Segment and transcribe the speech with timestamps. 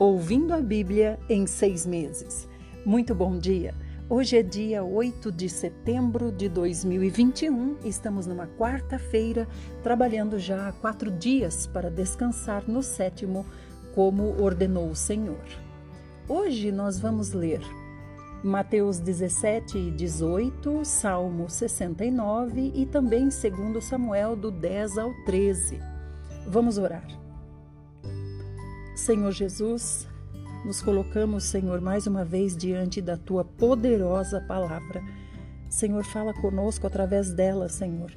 [0.00, 2.48] Ouvindo a Bíblia em seis meses.
[2.86, 3.74] Muito bom dia!
[4.08, 7.76] Hoje é dia 8 de setembro de 2021.
[7.84, 9.46] Estamos numa quarta-feira,
[9.82, 13.44] trabalhando já há quatro dias para descansar no sétimo,
[13.94, 15.44] como ordenou o Senhor.
[16.26, 17.60] Hoje nós vamos ler
[18.42, 25.78] Mateus 17 e 18, Salmo 69 e também 2 Samuel do 10 ao 13.
[26.46, 27.19] Vamos orar.
[28.94, 30.06] Senhor Jesus,
[30.64, 35.02] nos colocamos, Senhor, mais uma vez diante da tua poderosa palavra.
[35.68, 38.12] Senhor, fala conosco através dela, Senhor.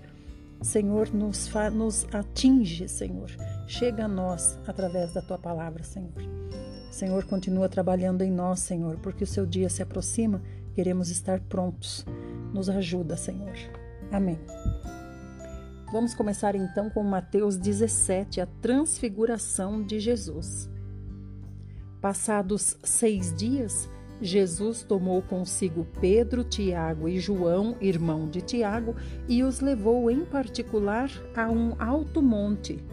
[0.61, 3.29] Senhor, nos, nos atinge, Senhor.
[3.67, 6.11] Chega a nós através da tua palavra, Senhor.
[6.91, 10.41] Senhor, continua trabalhando em nós, Senhor, porque o seu dia se aproxima,
[10.73, 12.05] queremos estar prontos.
[12.53, 13.55] Nos ajuda, Senhor.
[14.11, 14.39] Amém.
[15.93, 20.67] Vamos começar então com Mateus 17, a transfiguração de Jesus.
[22.01, 23.87] Passados seis dias,
[24.19, 28.95] Jesus tomou consigo Pedro, Tiago e João, irmão de Tiago,
[29.29, 32.83] e os levou em particular a um alto monte.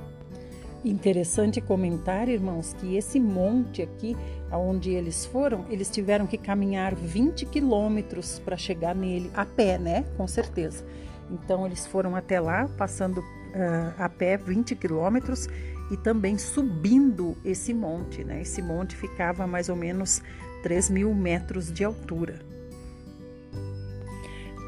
[0.84, 4.14] Interessante comentar, irmãos, que esse monte aqui,
[4.50, 10.04] aonde eles foram, eles tiveram que caminhar 20 quilômetros para chegar nele, a pé, né?
[10.18, 10.84] Com certeza.
[11.30, 15.48] Então, eles foram até lá, passando uh, a pé 20 quilômetros
[15.90, 18.24] e também subindo esse monte.
[18.24, 18.42] Né?
[18.42, 20.22] Esse monte ficava a mais ou menos
[20.62, 22.40] 3 mil metros de altura.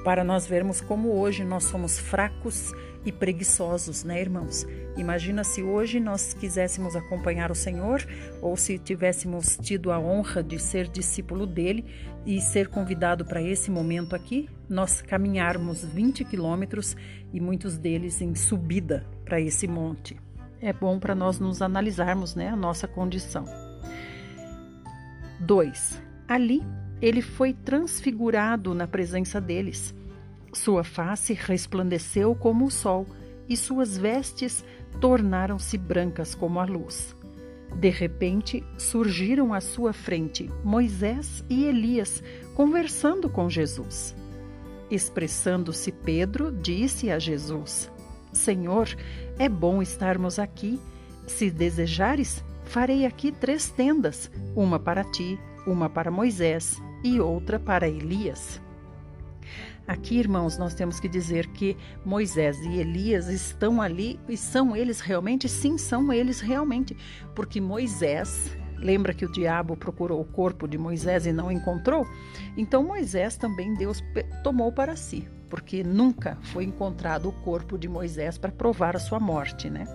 [0.05, 2.73] Para nós vermos como hoje nós somos fracos
[3.05, 4.67] e preguiçosos, né, irmãos?
[4.97, 8.07] Imagina se hoje nós quiséssemos acompanhar o Senhor
[8.41, 11.85] ou se tivéssemos tido a honra de ser discípulo dele
[12.25, 16.97] e ser convidado para esse momento aqui, nós caminharmos 20 quilômetros
[17.33, 20.17] e muitos deles em subida para esse monte
[20.63, 23.45] é bom para nós nos analisarmos né, a nossa condição.
[25.41, 26.01] 2.
[26.29, 26.63] Ali
[27.01, 29.93] ele foi transfigurado na presença deles.
[30.53, 33.07] Sua face resplandeceu como o sol
[33.49, 34.65] e suas vestes
[35.01, 37.17] tornaram-se brancas como a luz.
[37.75, 42.23] De repente, surgiram à sua frente Moisés e Elias
[42.55, 44.15] conversando com Jesus.
[44.91, 47.91] Expressando-se Pedro, disse a Jesus:
[48.31, 48.89] Senhor,
[49.39, 50.79] é bom estarmos aqui.
[51.27, 57.89] Se desejares, farei aqui três tendas: uma para ti, uma para Moisés e outra para
[57.89, 58.61] Elias.
[59.87, 65.01] Aqui, irmãos, nós temos que dizer que Moisés e Elias estão ali e são eles
[65.01, 65.49] realmente?
[65.49, 66.97] Sim, são eles realmente,
[67.35, 72.05] porque Moisés Lembra que o diabo procurou o corpo de Moisés e não encontrou?
[72.57, 74.03] Então Moisés também Deus
[74.43, 79.21] tomou para si, porque nunca foi encontrado o corpo de Moisés para provar a sua
[79.21, 79.87] morte, né?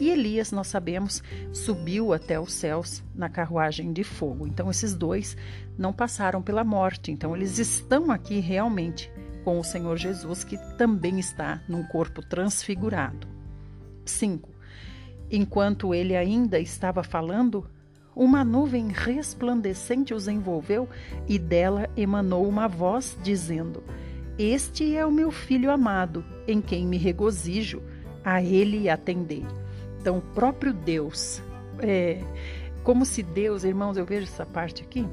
[0.00, 4.46] E Elias, nós sabemos, subiu até os céus na carruagem de fogo.
[4.46, 5.36] Então esses dois
[5.76, 7.12] não passaram pela morte.
[7.12, 9.12] Então eles estão aqui realmente
[9.44, 13.26] com o Senhor Jesus, que também está num corpo transfigurado.
[14.04, 14.48] 5.
[15.30, 17.66] Enquanto ele ainda estava falando,
[18.14, 20.88] uma nuvem resplandecente os envolveu
[21.28, 23.82] e dela emanou uma voz dizendo:
[24.38, 27.82] Este é o meu filho amado, em quem me regozijo,
[28.24, 29.46] a ele atendei.
[30.00, 31.42] Então, o próprio Deus,
[31.78, 32.20] é,
[32.82, 35.06] como se Deus, irmãos, eu vejo essa parte aqui,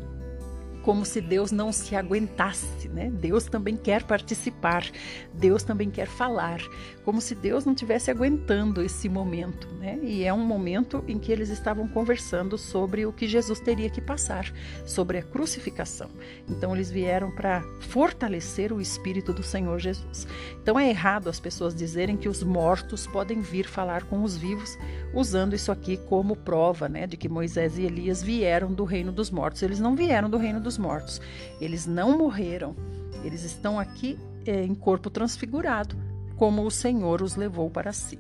[0.88, 3.10] como se Deus não se aguentasse, né?
[3.12, 4.86] Deus também quer participar,
[5.34, 6.62] Deus também quer falar,
[7.08, 9.98] como se Deus não tivesse aguentando esse momento, né?
[10.04, 14.02] E é um momento em que eles estavam conversando sobre o que Jesus teria que
[14.02, 14.52] passar,
[14.86, 16.10] sobre a crucificação.
[16.50, 20.28] Então eles vieram para fortalecer o espírito do Senhor Jesus.
[20.62, 24.78] Então é errado as pessoas dizerem que os mortos podem vir falar com os vivos,
[25.14, 29.32] usando isso aqui como prova, né, de que Moisés e Elias vieram do reino dos
[29.32, 29.64] mortos.
[29.64, 31.22] Eles não vieram do reino dos mortos.
[31.62, 32.76] Eles não morreram.
[33.24, 35.96] Eles estão aqui é, em corpo transfigurado,
[36.38, 38.20] como o Senhor os levou para si.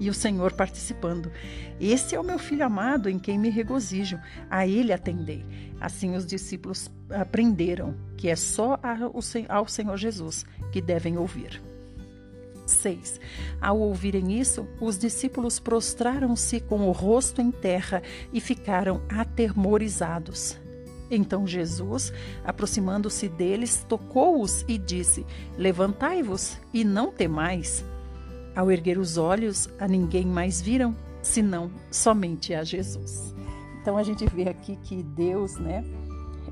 [0.00, 1.30] E o Senhor participando.
[1.80, 4.18] Esse é o meu filho amado em quem me regozijo.
[4.48, 5.44] A ele atendei.
[5.80, 8.78] Assim os discípulos aprenderam que é só
[9.48, 11.60] ao Senhor Jesus que devem ouvir.
[12.64, 13.20] 6.
[13.60, 20.58] Ao ouvirem isso, os discípulos prostraram-se com o rosto em terra e ficaram atemorizados.
[21.10, 22.12] Então Jesus,
[22.44, 25.24] aproximando-se deles, tocou-os e disse:
[25.56, 27.84] Levantai-vos e não temais.
[28.54, 33.34] Ao erguer os olhos, a ninguém mais viram, senão somente a Jesus.
[33.80, 35.84] Então a gente vê aqui que Deus, né,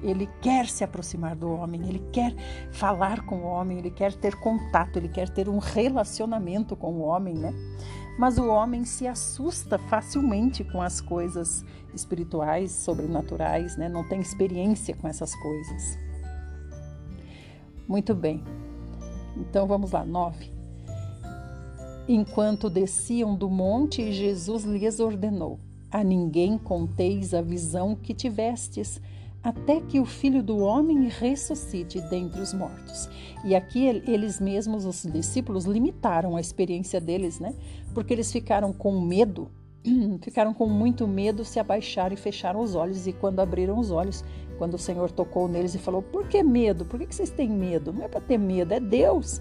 [0.02, 2.34] ele quer se aproximar do homem, ele quer
[2.70, 7.00] falar com o homem, ele quer ter contato, ele quer ter um relacionamento com o
[7.00, 7.52] homem, né?
[8.18, 11.64] Mas o homem se assusta facilmente com as coisas
[11.94, 13.88] espirituais, sobrenaturais, né?
[13.88, 15.98] não tem experiência com essas coisas.
[17.86, 18.42] Muito bem,
[19.36, 20.56] então vamos lá, 9.
[22.08, 25.58] Enquanto desciam do monte, Jesus lhes ordenou:
[25.90, 29.00] A ninguém conteis a visão que tivestes,
[29.42, 33.08] até que o filho do homem ressuscite dentre os mortos.
[33.44, 37.54] E aqui eles mesmos, os discípulos, limitaram a experiência deles, né?
[37.96, 39.50] Porque eles ficaram com medo,
[40.20, 43.06] ficaram com muito medo, se abaixaram e fecharam os olhos.
[43.06, 44.22] E quando abriram os olhos,
[44.58, 46.84] quando o Senhor tocou neles e falou: Por que medo?
[46.84, 47.94] Por que vocês têm medo?
[47.94, 49.40] Não é para ter medo, é Deus.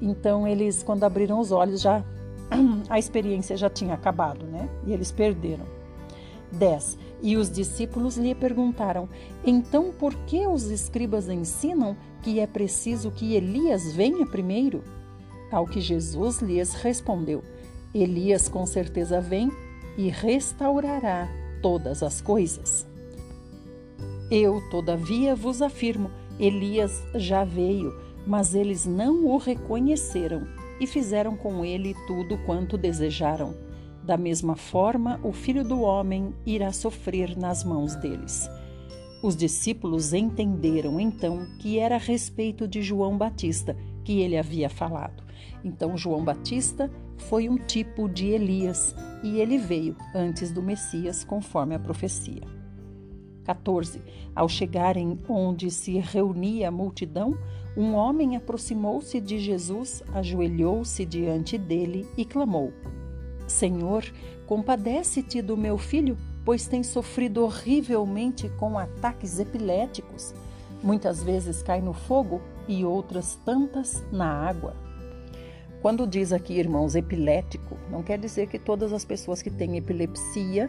[0.00, 2.02] Então eles, quando abriram os olhos, já
[2.88, 4.66] a experiência já tinha acabado, né?
[4.86, 5.66] E eles perderam.
[6.52, 6.96] 10.
[7.20, 9.10] E os discípulos lhe perguntaram:
[9.44, 14.82] Então por que os escribas ensinam que é preciso que Elias venha primeiro?
[15.52, 17.44] Ao que Jesus lhes respondeu:
[17.94, 19.50] Elias com certeza vem
[19.96, 21.28] e restaurará
[21.60, 22.86] todas as coisas.
[24.30, 27.92] Eu, todavia, vos afirmo: Elias já veio,
[28.26, 30.46] mas eles não o reconheceram
[30.80, 33.54] e fizeram com ele tudo quanto desejaram.
[34.02, 38.48] Da mesma forma, o filho do homem irá sofrer nas mãos deles.
[39.22, 45.22] Os discípulos entenderam então que era a respeito de João Batista que ele havia falado.
[45.62, 46.90] Então, João Batista
[47.20, 52.42] foi um tipo de Elias e ele veio antes do Messias, conforme a profecia.
[53.44, 54.02] 14.
[54.34, 57.36] Ao chegarem onde se reunia a multidão,
[57.76, 62.72] um homem aproximou-se de Jesus, ajoelhou-se diante dele e clamou:
[63.46, 64.04] Senhor,
[64.46, 70.34] compadece-te do meu filho, pois tem sofrido horrivelmente com ataques epiléticos.
[70.82, 74.89] Muitas vezes cai no fogo e outras tantas na água.
[75.82, 80.68] Quando diz aqui, irmãos, epilético, não quer dizer que todas as pessoas que têm epilepsia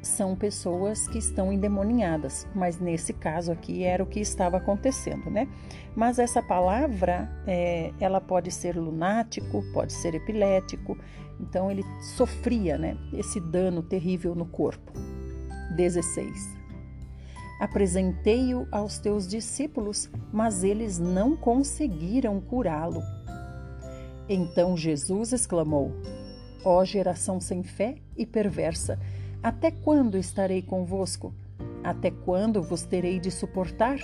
[0.00, 5.48] são pessoas que estão endemoniadas, mas nesse caso aqui era o que estava acontecendo, né?
[5.96, 10.96] Mas essa palavra, é, ela pode ser lunático, pode ser epilético,
[11.40, 11.84] então ele
[12.16, 12.96] sofria, né?
[13.12, 14.92] Esse dano terrível no corpo.
[15.76, 16.56] 16.
[17.60, 23.00] Apresentei-o aos teus discípulos, mas eles não conseguiram curá-lo.
[24.28, 25.92] Então Jesus exclamou:
[26.64, 28.98] Ó geração sem fé e perversa,
[29.42, 31.34] até quando estarei convosco?
[31.82, 33.98] Até quando vos terei de suportar?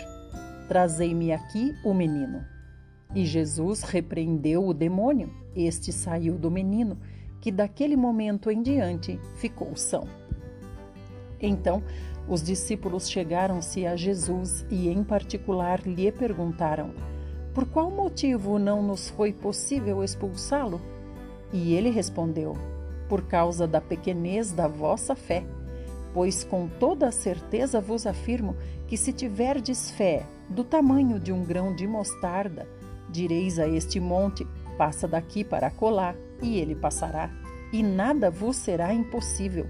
[0.68, 2.44] Trazei-me aqui o menino.
[3.14, 5.32] E Jesus repreendeu o demônio.
[5.54, 6.98] Este saiu do menino,
[7.40, 10.06] que daquele momento em diante ficou são.
[11.40, 11.82] Então,
[12.28, 16.92] os discípulos chegaram-se a Jesus e, em particular, lhe perguntaram:
[17.54, 20.80] Por qual motivo não nos foi possível expulsá-lo?
[21.52, 22.54] E ele respondeu:
[23.08, 25.44] por causa da pequenez da vossa fé.
[26.12, 28.56] Pois com toda a certeza vos afirmo
[28.86, 32.68] que se tiverdes fé do tamanho de um grão de mostarda,
[33.08, 34.46] direis a este monte:
[34.76, 37.30] passa daqui para colar, e ele passará,
[37.72, 39.66] e nada vos será impossível.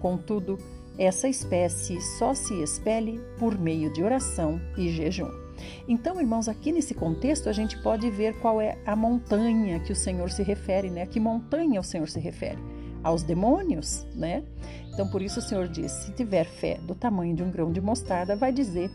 [0.00, 0.58] Contudo,
[0.98, 5.43] essa espécie só se expele por meio de oração e jejum.
[5.88, 9.96] Então, irmãos, aqui nesse contexto a gente pode ver qual é a montanha que o
[9.96, 11.02] Senhor se refere, né?
[11.02, 12.58] A que montanha o Senhor se refere?
[13.02, 14.42] Aos demônios, né?
[14.92, 17.80] Então, por isso o Senhor diz: se tiver fé do tamanho de um grão de
[17.80, 18.90] mostarda, vai dizer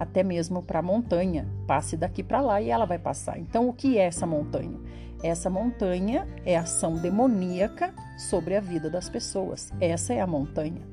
[0.00, 3.38] até mesmo para a montanha, passe daqui para lá e ela vai passar.
[3.38, 4.80] Então, o que é essa montanha?
[5.22, 9.70] Essa montanha é ação demoníaca sobre a vida das pessoas.
[9.78, 10.89] Essa é a montanha.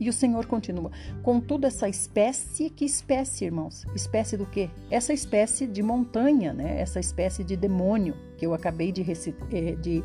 [0.00, 0.90] E o Senhor continua:
[1.22, 3.84] contudo, essa espécie, que espécie, irmãos?
[3.94, 4.70] Espécie do quê?
[4.90, 6.80] Essa espécie de montanha, né?
[6.80, 10.04] Essa espécie de demônio que eu acabei de, eh, de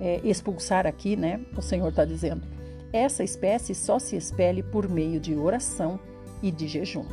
[0.00, 1.40] é, expulsar aqui, né?
[1.56, 2.42] O Senhor está dizendo.
[2.92, 5.98] Essa espécie só se expele por meio de oração
[6.42, 7.04] e de jejum.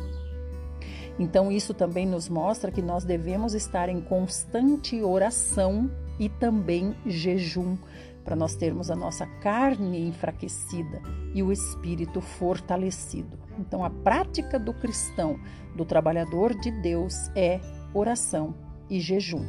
[1.17, 7.77] Então, isso também nos mostra que nós devemos estar em constante oração e também jejum
[8.23, 11.01] para nós termos a nossa carne enfraquecida
[11.33, 13.37] e o espírito fortalecido.
[13.59, 15.39] Então, a prática do cristão,
[15.75, 17.59] do trabalhador de Deus, é
[17.93, 18.55] oração
[18.89, 19.45] e jejum.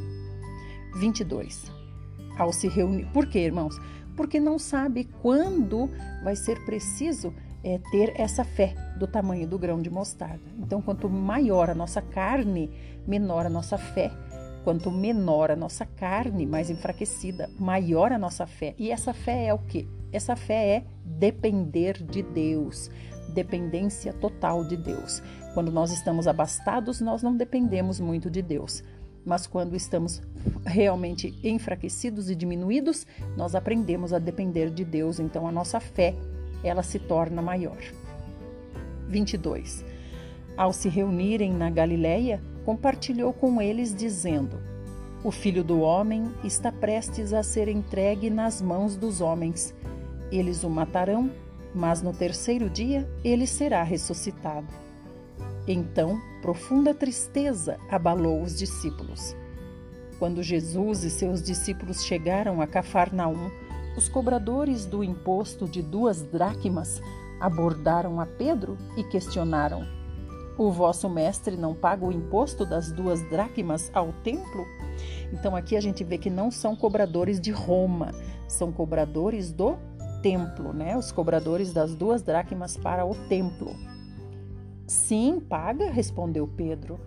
[0.95, 1.71] 22.
[2.37, 3.05] Ao se reunir.
[3.13, 3.75] Por quê, irmãos?
[4.15, 5.89] Porque não sabe quando
[6.23, 10.43] vai ser preciso é, ter essa fé do tamanho do grão de mostarda.
[10.59, 12.69] Então, quanto maior a nossa carne,
[13.07, 14.11] menor a nossa fé
[14.63, 18.73] Quanto menor a nossa carne, mais enfraquecida, maior a nossa fé.
[18.77, 19.85] E essa fé é o quê?
[20.11, 22.89] Essa fé é depender de Deus,
[23.33, 25.21] dependência total de Deus.
[25.53, 28.83] Quando nós estamos abastados, nós não dependemos muito de Deus.
[29.25, 30.21] mas quando estamos
[30.65, 36.13] realmente enfraquecidos e diminuídos, nós aprendemos a depender de Deus, então a nossa fé,
[36.63, 37.77] ela se torna maior.
[39.07, 39.85] 22.
[40.55, 44.57] Ao se reunirem na Galileia, compartilhou com eles dizendo:
[45.23, 49.73] O Filho do homem está prestes a ser entregue nas mãos dos homens.
[50.31, 51.31] Eles o matarão,
[51.73, 54.67] mas no terceiro dia ele será ressuscitado.
[55.67, 59.35] Então, profunda tristeza abalou os discípulos.
[60.19, 63.49] Quando Jesus e seus discípulos chegaram a Cafarnaum,
[63.97, 67.01] os cobradores do imposto de duas dracmas
[67.39, 70.02] abordaram a Pedro e questionaram:
[70.57, 74.65] O vosso mestre não paga o imposto das duas dracmas ao templo?
[75.31, 78.11] Então aqui a gente vê que não são cobradores de Roma,
[78.47, 79.77] são cobradores do
[80.21, 80.95] templo, né?
[80.95, 83.75] Os cobradores das duas dracmas para o templo.
[84.85, 86.99] Sim, paga, respondeu Pedro.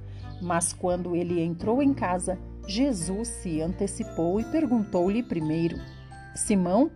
[0.42, 5.78] Mas quando ele entrou em casa, Jesus se antecipou e perguntou-lhe primeiro:
[6.34, 6.90] Simão,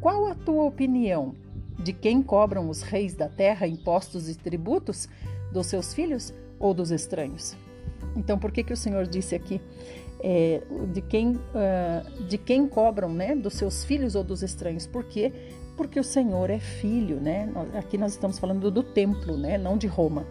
[0.00, 1.34] qual a tua opinião?
[1.78, 5.08] De quem cobram os reis da terra impostos e tributos?
[5.52, 7.56] Dos seus filhos ou dos estranhos?
[8.16, 9.60] Então, por que, que o Senhor disse aqui
[10.20, 10.62] é,
[10.92, 13.34] de, quem, uh, de quem cobram, né?
[13.34, 14.86] Dos seus filhos ou dos estranhos?
[14.86, 15.32] Porque
[15.78, 17.48] porque o Senhor é filho, né?
[17.74, 19.56] Aqui nós estamos falando do templo, né?
[19.56, 20.26] Não de Roma.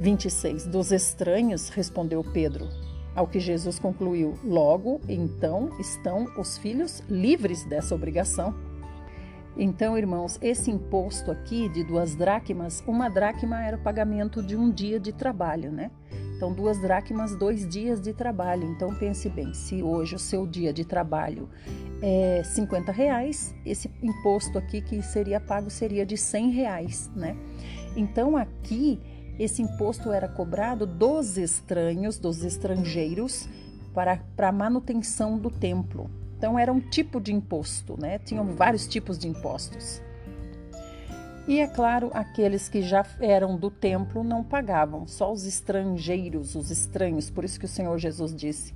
[0.00, 0.66] 26.
[0.66, 2.68] Dos estranhos, respondeu Pedro.
[3.14, 8.54] Ao que Jesus concluiu: Logo, então, estão os filhos livres dessa obrigação.
[9.60, 14.70] Então, irmãos, esse imposto aqui de duas dracmas, uma dracma era o pagamento de um
[14.70, 15.90] dia de trabalho, né?
[16.36, 18.62] Então, duas dracmas, dois dias de trabalho.
[18.70, 21.48] Então, pense bem, se hoje o seu dia de trabalho
[22.00, 27.36] é 50 reais, esse imposto aqui que seria pago seria de 100 reais, né?
[27.96, 29.00] Então, aqui,
[29.40, 33.48] esse imposto era cobrado dos estranhos, dos estrangeiros,
[33.92, 36.08] para, para a manutenção do templo.
[36.38, 38.20] Então, era um tipo de imposto, né?
[38.20, 40.00] Tinham vários tipos de impostos.
[41.48, 46.70] E é claro, aqueles que já eram do templo não pagavam, só os estrangeiros, os
[46.70, 47.28] estranhos.
[47.28, 48.74] Por isso que o Senhor Jesus disse: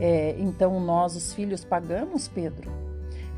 [0.00, 2.70] é, Então nós, os filhos, pagamos, Pedro?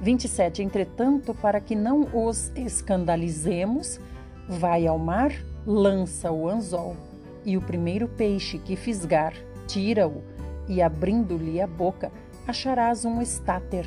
[0.00, 0.62] 27.
[0.62, 4.00] Entretanto, para que não os escandalizemos,
[4.49, 5.33] vai ao mar,
[5.67, 6.97] lança o anzol,
[7.45, 9.35] e o primeiro peixe que fisgar,
[9.67, 10.23] tira-o,
[10.69, 12.11] e abrindo-lhe a boca,
[12.47, 13.87] acharás um estáter.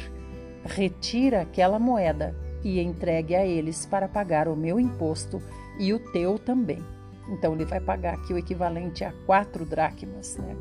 [0.64, 5.42] Retira aquela moeda e entregue a eles para pagar o meu imposto
[5.80, 6.84] e o teu também.
[7.30, 10.56] Então ele vai pagar aqui o equivalente a quatro dracmas, né?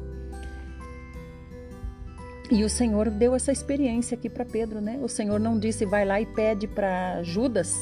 [2.51, 4.99] E o Senhor deu essa experiência aqui para Pedro, né?
[5.03, 7.75] O Senhor não disse vai lá e pede para Judas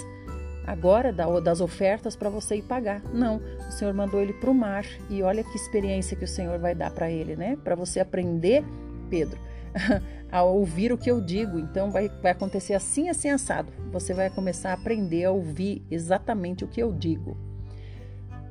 [0.66, 3.00] agora das ofertas para você ir pagar.
[3.12, 6.58] Não, o Senhor mandou ele para o mar e olha que experiência que o Senhor
[6.58, 7.56] vai dar para ele, né?
[7.62, 8.64] Para você aprender,
[9.08, 9.38] Pedro,
[10.30, 11.58] a ouvir o que eu digo.
[11.58, 13.72] Então vai, vai acontecer assim, assim, assado.
[13.92, 17.36] Você vai começar a aprender a ouvir exatamente o que eu digo.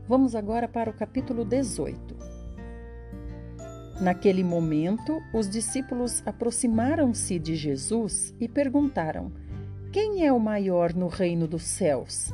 [0.07, 2.15] Vamos agora para o capítulo 18.
[3.99, 9.31] Naquele momento, os discípulos aproximaram-se de Jesus e perguntaram:
[9.91, 12.31] Quem é o maior no reino dos céus?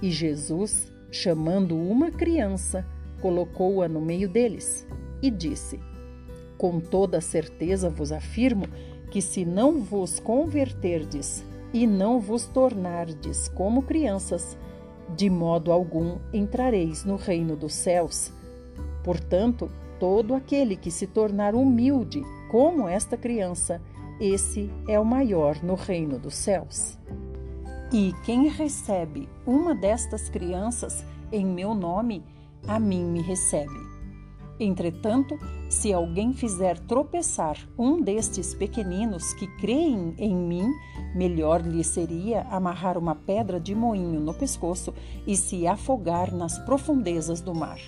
[0.00, 2.86] E Jesus, chamando uma criança,
[3.20, 4.86] colocou-a no meio deles
[5.20, 5.80] e disse:
[6.62, 8.66] com toda certeza vos afirmo
[9.10, 14.56] que se não vos converterdes e não vos tornardes como crianças,
[15.16, 18.32] de modo algum entrareis no reino dos céus.
[19.02, 23.82] Portanto, todo aquele que se tornar humilde como esta criança,
[24.20, 26.96] esse é o maior no reino dos céus.
[27.92, 32.22] E quem recebe uma destas crianças em meu nome,
[32.68, 33.91] a mim me recebe.
[34.64, 35.36] Entretanto,
[35.68, 40.70] se alguém fizer tropeçar um destes pequeninos que creem em mim,
[41.16, 44.94] melhor lhe seria amarrar uma pedra de moinho no pescoço
[45.26, 47.80] e se afogar nas profundezas do mar.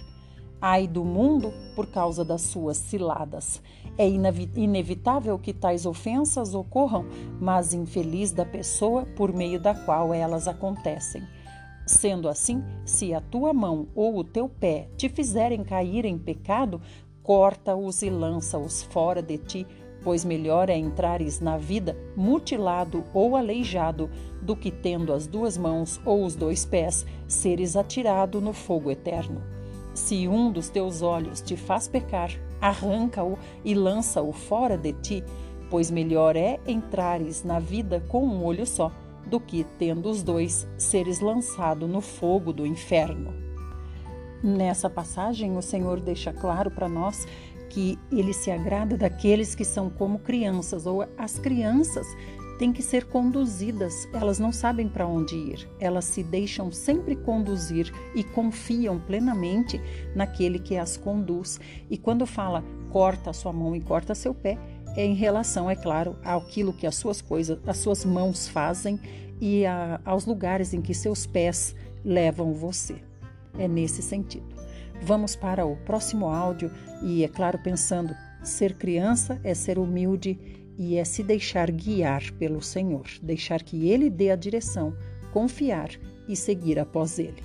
[0.61, 3.63] Ai do mundo por causa das suas ciladas.
[3.97, 7.07] É inevitável que tais ofensas ocorram,
[7.41, 11.23] mas infeliz da pessoa por meio da qual elas acontecem.
[11.87, 16.81] Sendo assim, se a tua mão ou o teu pé te fizerem cair em pecado,
[17.23, 19.67] corta-os e lança-os fora de ti,
[20.03, 24.11] pois melhor é entrares na vida mutilado ou aleijado
[24.41, 29.43] do que tendo as duas mãos ou os dois pés seres atirado no fogo eterno.
[29.95, 35.25] Se um dos teus olhos te faz pecar, arranca-o e lança-o fora de ti,
[35.71, 38.91] pois melhor é entrares na vida com um olho só
[39.27, 43.33] do que, tendo os dois, seres lançado no fogo do inferno.
[44.43, 47.27] Nessa passagem, o Senhor deixa claro para nós
[47.71, 52.07] que ele se agrada daqueles que são como crianças, ou as crianças
[52.59, 57.93] têm que ser conduzidas, elas não sabem para onde ir, elas se deixam sempre conduzir
[58.15, 59.81] e confiam plenamente
[60.15, 61.59] naquele que as conduz.
[61.91, 64.57] E quando fala corta sua mão e corta seu pé,
[64.97, 68.99] é em relação, é claro, àquilo que as suas coisas, as suas mãos fazem
[69.41, 71.75] e a, aos lugares em que seus pés
[72.05, 72.97] levam você.
[73.59, 74.47] É nesse sentido.
[75.03, 76.71] Vamos para o próximo áudio
[77.03, 80.39] e, é claro, pensando, ser criança é ser humilde
[80.77, 84.95] e é se deixar guiar pelo Senhor, deixar que Ele dê a direção,
[85.33, 85.91] confiar
[86.29, 87.43] e seguir após Ele.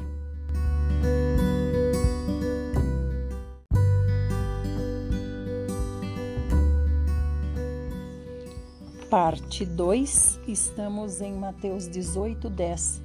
[9.09, 13.01] Parte 2, estamos em Mateus 18, 10.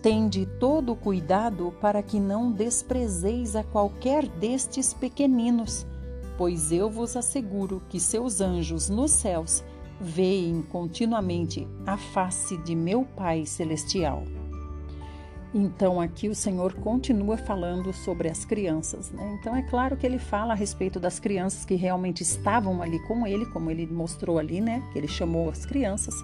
[0.00, 5.84] Tende todo cuidado para que não desprezeis a qualquer destes pequeninos,
[6.36, 9.64] pois eu vos asseguro que seus anjos nos céus
[10.00, 14.22] veem continuamente a face de meu Pai Celestial.
[15.54, 19.38] Então aqui o Senhor continua falando sobre as crianças, né?
[19.40, 23.26] Então é claro que ele fala a respeito das crianças que realmente estavam ali com
[23.26, 24.82] ele, como ele mostrou ali, né?
[24.92, 26.14] Que ele chamou as crianças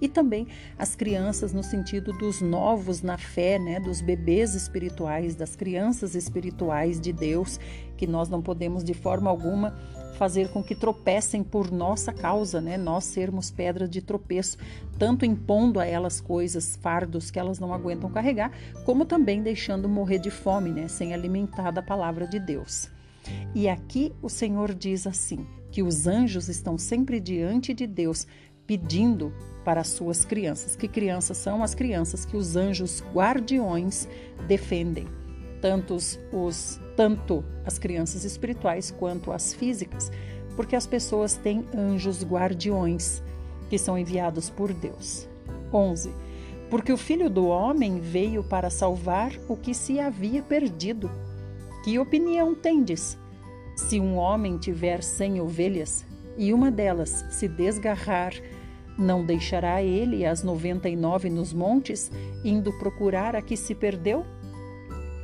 [0.00, 0.46] e também
[0.78, 7.00] as crianças no sentido dos novos na fé, né, dos bebês espirituais, das crianças espirituais
[7.00, 7.58] de Deus,
[7.96, 9.76] que nós não podemos de forma alguma
[10.20, 12.76] fazer com que tropecem por nossa causa, né?
[12.76, 14.58] Nós sermos pedra de tropeço,
[14.98, 18.52] tanto impondo a elas coisas, fardos que elas não aguentam carregar,
[18.84, 20.88] como também deixando morrer de fome, né?
[20.88, 22.90] Sem alimentar da palavra de Deus.
[23.54, 28.26] E aqui o Senhor diz assim: que os anjos estão sempre diante de Deus,
[28.66, 29.32] pedindo
[29.64, 30.76] para as suas crianças.
[30.76, 34.08] Que crianças são as crianças que os anjos guardiões
[34.46, 35.06] defendem?
[35.60, 40.10] tantos os tanto as crianças espirituais quanto as físicas,
[40.56, 43.22] porque as pessoas têm anjos guardiões
[43.68, 45.28] que são enviados por Deus.
[45.72, 46.12] 11.
[46.68, 51.10] Porque o Filho do homem veio para salvar o que se havia perdido.
[51.84, 53.16] Que opinião tendes?
[53.76, 56.04] Se um homem tiver cem ovelhas
[56.36, 58.32] e uma delas se desgarrar,
[59.00, 62.10] não deixará ele as noventa e nove nos montes,
[62.44, 64.24] indo procurar a que se perdeu?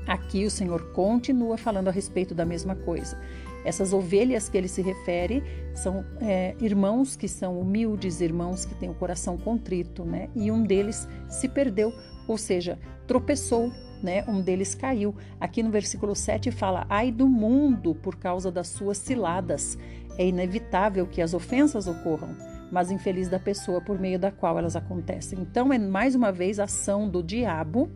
[0.06, 3.20] Aqui o Senhor continua falando a respeito da mesma coisa.
[3.64, 5.42] Essas ovelhas que ele se refere
[5.74, 10.30] são é, irmãos que são humildes, irmãos que têm o coração contrito, né?
[10.36, 11.92] E um deles se perdeu,
[12.28, 14.24] ou seja, tropeçou, né?
[14.28, 15.16] Um deles caiu.
[15.40, 19.76] Aqui no versículo 7 fala: Ai do mundo por causa das suas ciladas.
[20.16, 22.36] É inevitável que as ofensas ocorram,
[22.70, 25.38] mas infeliz da pessoa por meio da qual elas acontecem.
[25.40, 27.90] Então, é mais uma vez a ação do diabo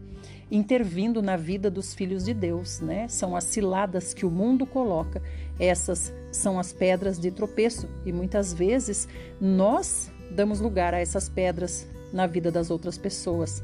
[0.51, 3.07] intervindo na vida dos filhos de Deus, né?
[3.09, 5.23] São as ciladas que o mundo coloca.
[5.59, 9.09] Essas são as pedras de tropeço e muitas vezes
[9.41, 13.63] nós damos lugar a essas pedras na vida das outras pessoas.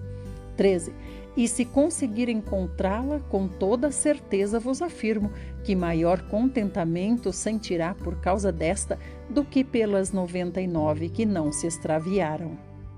[0.57, 0.93] 13.
[1.37, 5.31] E se conseguir encontrá-la, com toda certeza vos afirmo
[5.63, 12.57] que maior contentamento sentirá por causa desta do que pelas 99 que não se extraviaram.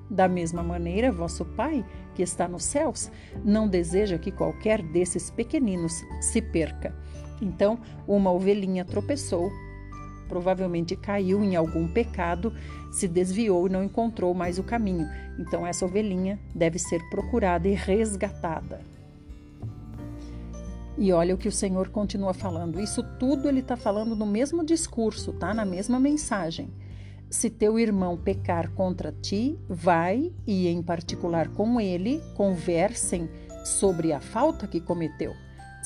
[0.09, 3.11] Da mesma maneira, vosso Pai, que está nos céus,
[3.44, 6.97] não deseja que qualquer desses pequeninos se perca.
[7.42, 9.51] Então, uma ovelhinha tropeçou,
[10.29, 12.53] provavelmente caiu em algum pecado,
[12.93, 15.09] se desviou e não encontrou mais o caminho.
[15.38, 18.81] Então, essa ovelhinha deve ser procurada e resgatada.
[20.97, 22.81] E olha o que o Senhor continua falando.
[22.81, 25.55] Isso tudo ele está falando no mesmo discurso, tá?
[25.55, 26.71] Na mesma mensagem.
[27.31, 33.29] Se teu irmão pecar contra ti, vai e, em particular com ele, conversem
[33.64, 35.35] sobre a falta que cometeu.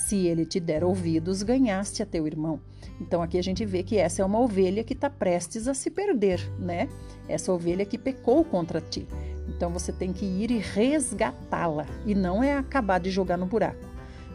[0.06, 2.58] Se ele te der ouvidos, ganhaste a teu irmão.
[3.00, 5.90] Então aqui a gente vê que essa é uma ovelha que está prestes a se
[5.90, 6.88] perder, né?
[7.28, 9.06] Essa ovelha que pecou contra ti.
[9.48, 13.86] Então você tem que ir e resgatá-la e não é acabar de jogar no buraco.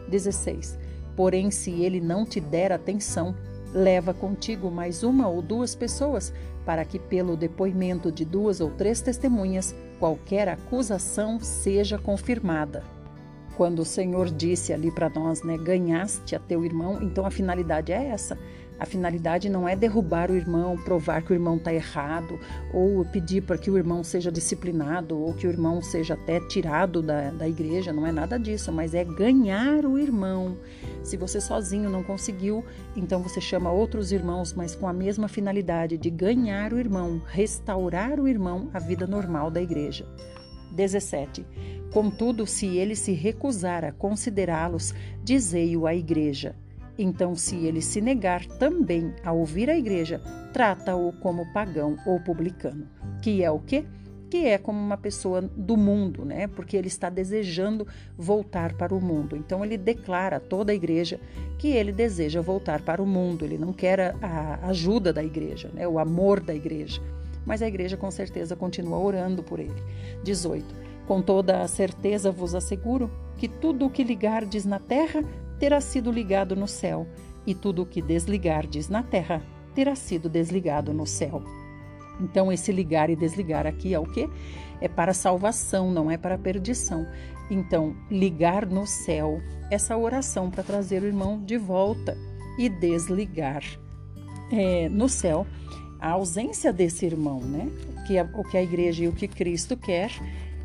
[0.08, 0.78] 16.
[1.14, 3.36] Porém, se ele não te der atenção,
[3.74, 6.32] leva contigo mais uma ou duas pessoas
[6.64, 12.82] para que, pelo depoimento de duas ou três testemunhas, qualquer acusação seja confirmada.
[13.58, 17.90] Quando o Senhor disse ali para nós, né, ganhaste a teu irmão, então a finalidade
[17.90, 18.38] é essa,
[18.78, 22.38] a finalidade não é derrubar o irmão, provar que o irmão está errado,
[22.72, 27.02] ou pedir para que o irmão seja disciplinado, ou que o irmão seja até tirado
[27.02, 30.56] da, da igreja, não é nada disso, mas é ganhar o irmão.
[31.02, 35.98] Se você sozinho não conseguiu, então você chama outros irmãos, mas com a mesma finalidade
[35.98, 40.06] de ganhar o irmão, restaurar o irmão à vida normal da igreja.
[40.70, 41.44] 17.
[41.92, 46.54] Contudo, se ele se recusar a considerá-los, dizei-o à igreja.
[46.98, 50.20] Então, se ele se negar também a ouvir a igreja,
[50.52, 52.88] trata-o como pagão ou publicano,
[53.22, 53.84] que é o quê?
[54.28, 56.48] Que é como uma pessoa do mundo, né?
[56.48, 59.36] Porque ele está desejando voltar para o mundo.
[59.36, 61.20] Então, ele declara a toda a igreja
[61.56, 65.86] que ele deseja voltar para o mundo, ele não quer a ajuda da igreja, né?
[65.88, 67.00] o amor da igreja.
[67.46, 69.82] Mas a igreja, com certeza, continua orando por ele.
[70.24, 70.66] 18.
[71.06, 75.22] Com toda a certeza vos asseguro que tudo o que ligardes na terra
[75.58, 77.06] terá sido ligado no céu,
[77.46, 79.42] e tudo o que desligardes na terra
[79.74, 81.42] terá sido desligado no céu.
[82.20, 84.28] Então, esse ligar e desligar aqui é o que?
[84.80, 87.06] É para salvação, não é para perdição.
[87.50, 92.16] Então, ligar no céu, essa oração para trazer o irmão de volta
[92.58, 93.62] e desligar
[94.50, 95.46] é, no céu
[96.00, 97.68] a ausência desse irmão, né?
[97.96, 100.10] O que, a, o que a igreja e o que Cristo quer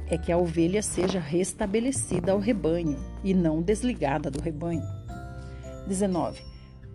[0.08, 4.84] é que a ovelha seja restabelecida ao rebanho e não desligada do rebanho.
[5.88, 6.42] 19.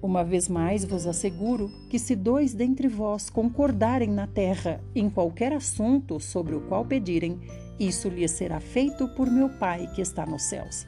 [0.01, 5.53] Uma vez mais vos asseguro que se dois dentre vós concordarem na terra em qualquer
[5.53, 7.41] assunto sobre o qual pedirem,
[7.81, 10.87] isso lhes será feito por meu Pai que está nos céus.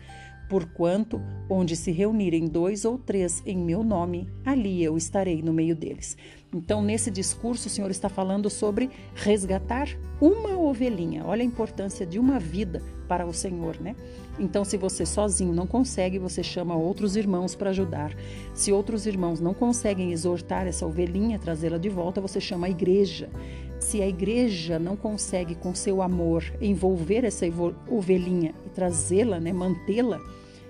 [0.48, 5.74] Porquanto, onde se reunirem dois ou três em meu nome, ali eu estarei no meio
[5.74, 6.16] deles.
[6.52, 9.88] Então, nesse discurso, o Senhor está falando sobre resgatar
[10.20, 11.24] uma ovelhinha.
[11.24, 13.94] Olha a importância de uma vida para o Senhor, né?
[14.38, 18.12] Então, se você sozinho não consegue, você chama outros irmãos para ajudar.
[18.52, 23.30] Se outros irmãos não conseguem exortar essa ovelhinha, trazê-la de volta, você chama a igreja.
[23.78, 27.46] Se a igreja não consegue, com seu amor, envolver essa
[27.88, 30.20] ovelhinha e trazê-la, né, mantê-la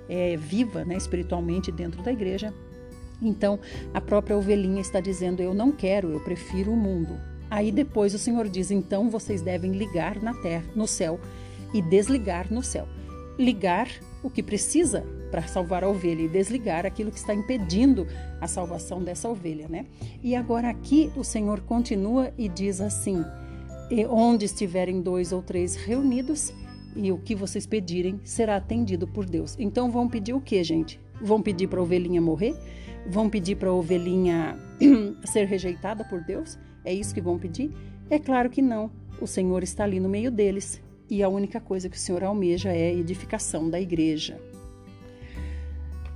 [0.08, 2.52] é, viva né, espiritualmente dentro da igreja,
[3.22, 3.58] então,
[3.92, 7.18] a própria ovelhinha está dizendo: Eu não quero, eu prefiro o mundo.
[7.50, 11.20] Aí depois o Senhor diz: Então vocês devem ligar na terra, no céu,
[11.74, 12.86] e desligar no céu.
[13.38, 13.88] Ligar
[14.22, 18.06] o que precisa para salvar a ovelha e desligar aquilo que está impedindo
[18.40, 19.86] a salvação dessa ovelha, né?
[20.22, 23.24] E agora aqui o Senhor continua e diz assim:
[24.08, 26.52] onde estiverem dois ou três reunidos,
[26.94, 29.56] e o que vocês pedirem será atendido por Deus.
[29.58, 31.00] Então vão pedir o que, gente?
[31.20, 32.54] Vão pedir para a ovelhinha morrer?
[33.06, 34.56] Vão pedir para a ovelhinha
[35.24, 36.58] ser rejeitada por Deus?
[36.84, 37.70] É isso que vão pedir?
[38.08, 38.90] É claro que não.
[39.20, 42.70] O Senhor está ali no meio deles e a única coisa que o Senhor almeja
[42.70, 44.40] é a edificação da igreja.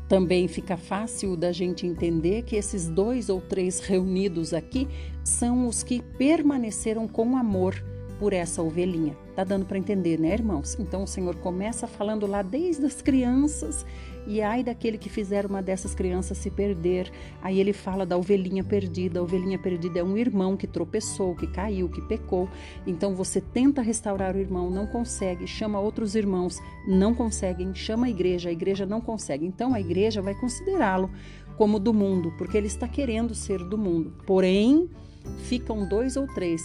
[0.08, 4.86] Também fica fácil da gente entender que esses dois ou três reunidos aqui
[5.24, 7.82] são os que permaneceram com amor
[8.18, 9.16] por essa ovelhinha.
[9.34, 10.76] Tá dando para entender, né, irmãos?
[10.78, 13.84] Então o Senhor começa falando lá desde as crianças
[14.26, 17.10] e ai daquele que fizer uma dessas crianças se perder.
[17.42, 19.20] Aí ele fala da ovelhinha perdida.
[19.20, 22.48] A ovelhinha perdida é um irmão que tropeçou, que caiu, que pecou.
[22.86, 28.10] Então você tenta restaurar o irmão, não consegue, chama outros irmãos, não conseguem, chama a
[28.10, 29.46] igreja, a igreja não consegue.
[29.46, 31.10] Então a igreja vai considerá-lo
[31.56, 34.12] como do mundo, porque ele está querendo ser do mundo.
[34.26, 34.90] Porém,
[35.38, 36.62] ficam dois ou três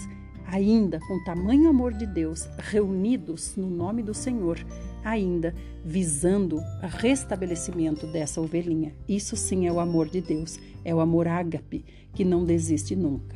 [0.51, 4.59] ainda com tamanho amor de Deus, reunidos no nome do Senhor,
[5.03, 5.53] ainda
[5.85, 8.93] visando o restabelecimento dessa ovelhinha.
[9.07, 13.35] Isso sim é o amor de Deus, é o amor ágape, que não desiste nunca.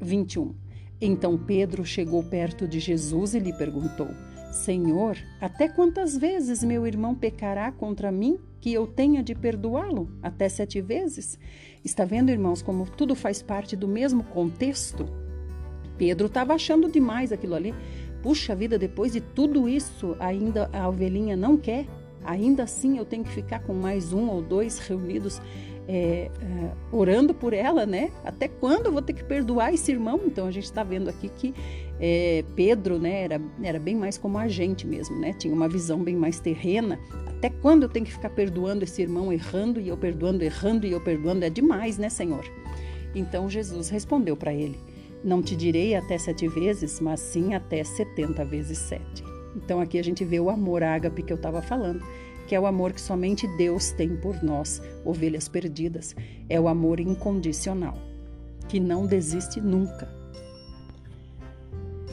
[0.00, 0.54] 21.
[1.00, 4.08] Então Pedro chegou perto de Jesus e lhe perguntou:
[4.52, 10.10] Senhor, até quantas vezes meu irmão pecará contra mim que eu tenha de perdoá-lo?
[10.22, 11.38] Até sete vezes?
[11.84, 15.27] Está vendo, irmãos, como tudo faz parte do mesmo contexto?
[15.98, 17.74] Pedro estava achando demais aquilo ali.
[18.22, 21.86] Puxa vida, depois de tudo isso, ainda a ovelhinha não quer?
[22.24, 25.40] Ainda assim eu tenho que ficar com mais um ou dois reunidos
[25.88, 28.10] é, é, orando por ela, né?
[28.22, 30.20] Até quando eu vou ter que perdoar esse irmão?
[30.26, 31.54] Então a gente está vendo aqui que
[31.98, 35.32] é, Pedro, né, era, era bem mais como a gente mesmo, né?
[35.32, 36.98] Tinha uma visão bem mais terrena.
[37.26, 40.92] Até quando eu tenho que ficar perdoando esse irmão errando e eu perdoando, errando e
[40.92, 41.44] eu perdoando?
[41.44, 42.44] É demais, né, Senhor?
[43.14, 44.78] Então Jesus respondeu para ele:
[45.24, 49.24] não te direi até sete vezes, mas sim até setenta vezes sete.
[49.56, 52.02] Então aqui a gente vê o amor ágape que eu estava falando,
[52.46, 56.14] que é o amor que somente Deus tem por nós, ovelhas perdidas.
[56.48, 57.98] É o amor incondicional,
[58.68, 60.08] que não desiste nunca.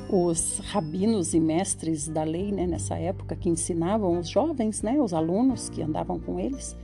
[0.10, 5.14] Os rabinos e mestres da lei, né, nessa época, que ensinavam os jovens, né, os
[5.14, 6.76] alunos que andavam com eles,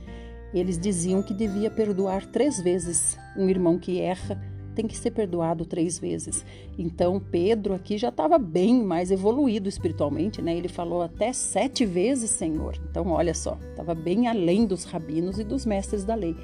[0.52, 4.40] eles diziam que devia perdoar três vezes um irmão que erra
[4.72, 6.44] tem que ser perdoado três vezes.
[6.78, 10.56] Então, Pedro aqui já estava bem mais evoluído espiritualmente, né?
[10.56, 12.78] Ele falou até sete vezes, Senhor.
[12.90, 16.36] Então, olha só, estava bem além dos rabinos e dos mestres da lei.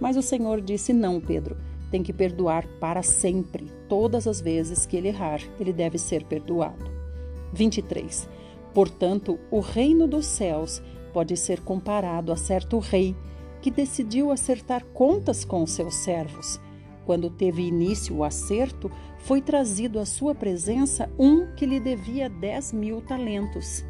[0.00, 1.56] Mas o Senhor disse: Não, Pedro,
[1.90, 3.66] tem que perdoar para sempre.
[3.88, 6.90] Todas as vezes que ele errar, ele deve ser perdoado.
[7.52, 8.28] 23.
[8.74, 13.16] Portanto, o reino dos céus pode ser comparado a certo rei
[13.62, 16.60] que decidiu acertar contas com os seus servos.
[17.06, 18.90] Quando teve início o acerto,
[19.20, 23.84] foi trazido à sua presença um que lhe devia dez mil talentos.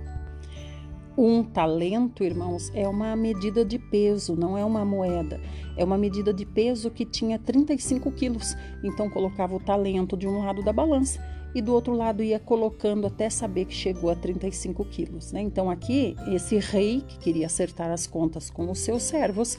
[1.18, 5.40] Um talento, irmãos, é uma medida de peso, não é uma moeda.
[5.74, 8.54] É uma medida de peso que tinha 35 quilos.
[8.84, 11.18] Então colocava o talento de um lado da balança
[11.54, 15.32] e do outro lado ia colocando até saber que chegou a 35 quilos.
[15.32, 15.40] Né?
[15.40, 19.56] Então aqui, esse rei que queria acertar as contas com os seus servos,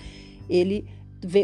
[0.47, 0.85] ele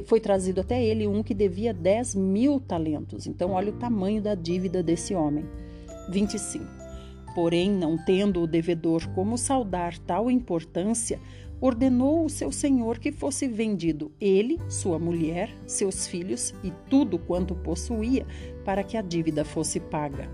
[0.06, 3.26] foi trazido até ele um que devia 10 mil talentos.
[3.28, 5.46] Então olha o tamanho da dívida desse homem.
[6.10, 6.66] 25.
[7.34, 11.20] Porém, não tendo o devedor como saudar tal importância,
[11.60, 17.56] ordenou o seu senhor que fosse vendido ele, sua mulher, seus filhos e tudo quanto
[17.56, 18.26] possuía,
[18.64, 20.30] para que a dívida fosse paga.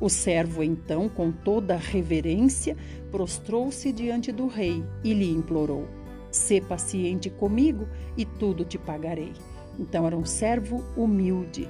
[0.00, 2.76] O servo, então, com toda reverência,
[3.10, 5.86] prostrou-se diante do rei e lhe implorou:
[6.32, 9.34] Sê paciente comigo e tudo te pagarei.
[9.78, 11.68] Então era um servo humilde.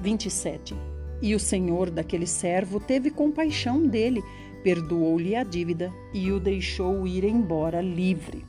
[0.00, 0.76] 27.
[1.22, 4.22] E o senhor daquele servo teve compaixão dele,
[4.62, 8.44] perdoou-lhe a dívida e o deixou ir embora livre.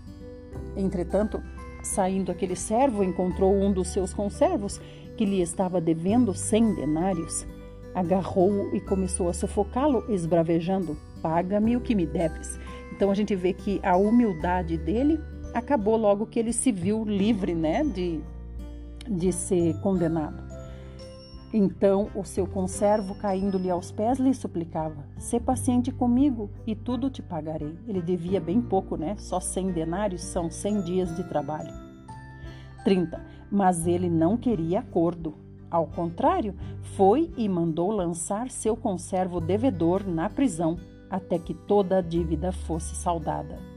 [0.76, 1.42] Entretanto,
[1.82, 4.82] saindo aquele servo, encontrou um dos seus conservos
[5.16, 7.48] que lhe estava devendo cem denários.
[7.94, 12.60] Agarrou-o e começou a sufocá-lo, esbravejando: Paga-me o que me deves.
[12.92, 15.18] Então a gente vê que a humildade dele
[15.56, 18.20] acabou logo que ele se viu livre né, de,
[19.10, 20.44] de ser condenado.
[21.54, 27.22] Então o seu conservo, caindo-lhe aos pés, lhe suplicava: Sê paciente comigo e tudo te
[27.22, 27.80] pagarei.
[27.88, 29.16] Ele devia bem pouco, né?
[29.18, 31.74] Só cem denários são cem dias de trabalho.
[32.84, 33.26] 30.
[33.50, 35.34] Mas ele não queria acordo.
[35.72, 40.78] Ao contrário, foi e mandou lançar seu conservo devedor na prisão,
[41.10, 43.75] até que toda a dívida fosse saldada.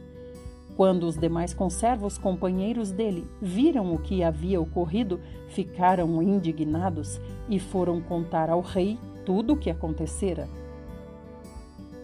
[0.78, 8.00] Quando os demais conservos companheiros dele viram o que havia ocorrido, ficaram indignados e foram
[8.00, 10.48] contar ao rei tudo o que acontecera.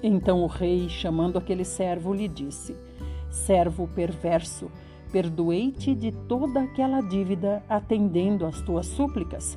[0.02, 2.76] Então o rei, chamando aquele servo, lhe disse:
[3.30, 4.68] Servo perverso,
[5.12, 9.56] perdoei-te de toda aquela dívida, atendendo às tuas súplicas.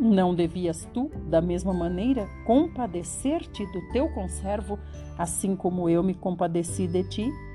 [0.00, 4.78] Não devias tu, da mesma maneira, compadecer-te do teu conservo,
[5.18, 7.45] assim como eu me compadeci de ti?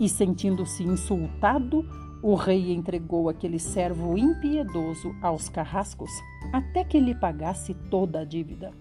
[0.00, 1.84] E sentindo-se insultado,
[2.22, 6.10] o rei entregou aquele servo impiedoso aos carrascos
[6.52, 8.72] até que lhe pagasse toda a dívida.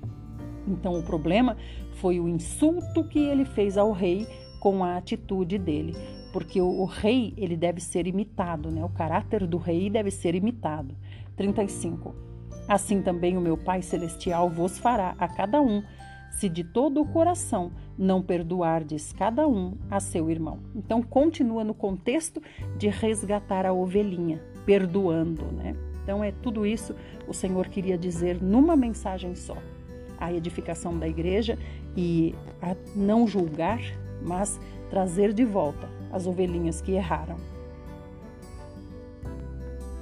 [0.67, 1.55] Então o problema
[1.93, 4.27] foi o insulto que ele fez ao rei
[4.59, 5.95] com a atitude dele,
[6.33, 8.83] porque o, o rei ele deve ser imitado, né?
[8.83, 10.95] O caráter do rei deve ser imitado.
[11.35, 12.13] 35.
[12.67, 15.83] Assim também o meu Pai celestial vos fará a cada um
[16.31, 20.59] se de todo o coração não perdoardes cada um a seu irmão.
[20.75, 22.41] Então continua no contexto
[22.77, 25.75] de resgatar a ovelhinha, perdoando, né?
[26.03, 26.95] Então é tudo isso
[27.27, 29.57] o Senhor queria dizer numa mensagem só.
[30.19, 31.57] A edificação da igreja
[31.95, 33.79] e a não julgar,
[34.21, 37.35] mas trazer de volta as ovelhinhas que erraram.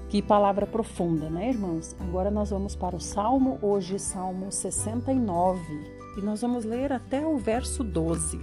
[0.07, 1.95] Que palavra profunda, né, irmãos?
[1.99, 7.37] Agora nós vamos para o Salmo, hoje Salmo 69 e nós vamos ler até o
[7.37, 8.39] verso 12.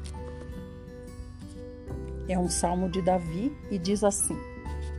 [2.28, 4.36] É um salmo de Davi e diz assim: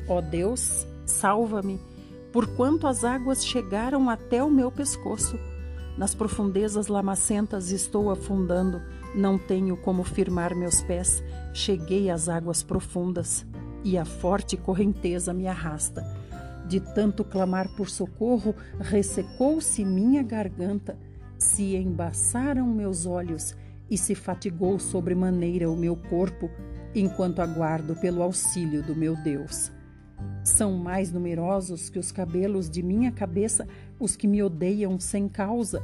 [0.08, 1.80] Ó oh Deus, salva-me,
[2.32, 5.38] porquanto as águas chegaram até o meu pescoço.
[5.98, 8.82] Nas profundezas lamacentas estou afundando,
[9.14, 11.24] não tenho como firmar meus pés.
[11.54, 13.46] Cheguei às águas profundas
[13.84, 16.04] e a forte correnteza me arrasta.
[16.68, 20.98] De tanto clamar por socorro, ressecou-se minha garganta
[21.44, 23.56] se embaçaram meus olhos
[23.90, 26.50] e se fatigou sobremaneira o meu corpo,
[26.96, 29.72] enquanto aguardo pelo auxílio do meu Deus.
[30.44, 33.68] São mais numerosos que os cabelos de minha cabeça
[34.00, 35.82] os que me odeiam sem causa.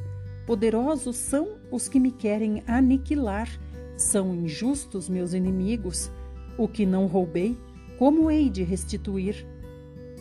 [0.47, 3.49] Poderosos são os que me querem aniquilar.
[3.97, 6.11] São injustos meus inimigos.
[6.57, 7.57] O que não roubei,
[7.97, 9.45] como hei de restituir?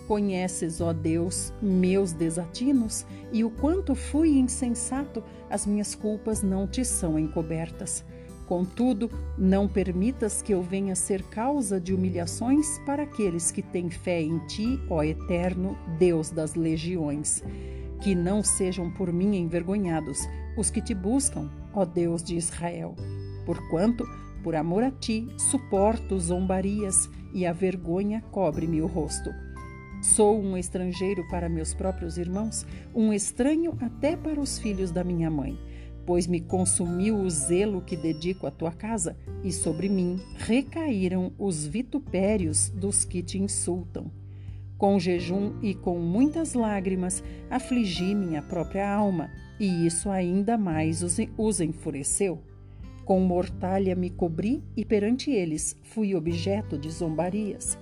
[0.09, 6.83] Conheces, ó Deus, meus desatinos e o quanto fui insensato, as minhas culpas não te
[6.83, 8.03] são encobertas.
[8.47, 14.23] Contudo, não permitas que eu venha ser causa de humilhações para aqueles que têm fé
[14.23, 17.43] em ti, ó Eterno, Deus das legiões.
[18.01, 20.21] Que não sejam por mim envergonhados
[20.57, 22.97] os que te buscam, ó Deus de Israel.
[23.45, 24.07] Porquanto,
[24.43, 29.31] por amor a ti, suporto zombarias e a vergonha cobre-me o rosto.
[30.01, 35.31] Sou um estrangeiro para meus próprios irmãos, um estranho até para os filhos da minha
[35.31, 35.59] mãe.
[36.07, 41.67] pois me consumiu o zelo que dedico à tua casa, e sobre mim recaíram os
[41.67, 44.11] vitupérios dos que te insultam.
[44.79, 49.29] Com jejum e com muitas lágrimas afligi minha própria alma,
[49.61, 52.43] e isso ainda mais os, enfureceu.
[53.05, 57.77] Com mortalha me cobri e perante eles fui objeto de zombarias.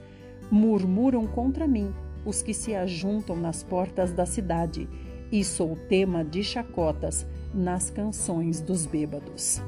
[0.51, 1.95] Murmuram contra mim
[2.27, 4.89] os que se ajuntam nas portas da cidade,
[5.33, 9.63] e sou tema de chacotas nas canções dos bêbados.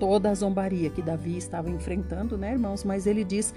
[0.00, 2.84] Toda a zombaria que Davi estava enfrentando, né, irmãos?
[2.84, 3.52] Mas ele diz: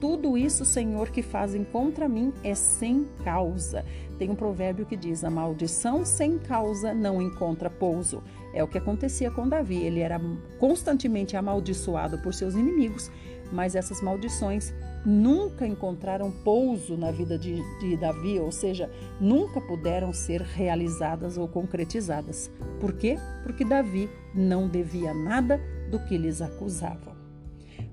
[0.00, 3.84] tudo isso, Senhor, que fazem contra mim é sem causa.
[4.18, 8.22] Tem um provérbio que diz: a maldição sem causa não encontra pouso.
[8.52, 9.76] É o que acontecia com Davi.
[9.76, 10.20] Ele era
[10.58, 13.10] constantemente amaldiçoado por seus inimigos,
[13.50, 14.74] mas essas maldições
[15.06, 18.90] nunca encontraram pouso na vida de, de, Davi, ou seja,
[19.20, 22.50] nunca puderam ser realizadas ou concretizadas.
[22.80, 23.16] Por quê?
[23.44, 25.60] Porque Davi não devia nada
[25.92, 27.14] do que lhes acusavam.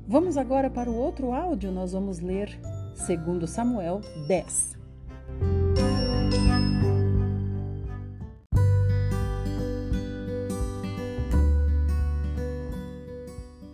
[0.07, 2.59] Vamos agora para o outro áudio, nós vamos ler
[3.07, 4.73] 2 Samuel 10.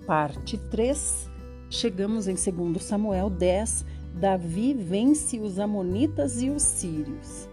[0.06, 1.29] Parte 3
[1.70, 7.48] chegamos em 2 Samuel 10, Davi vence os Amonitas e os Sírios.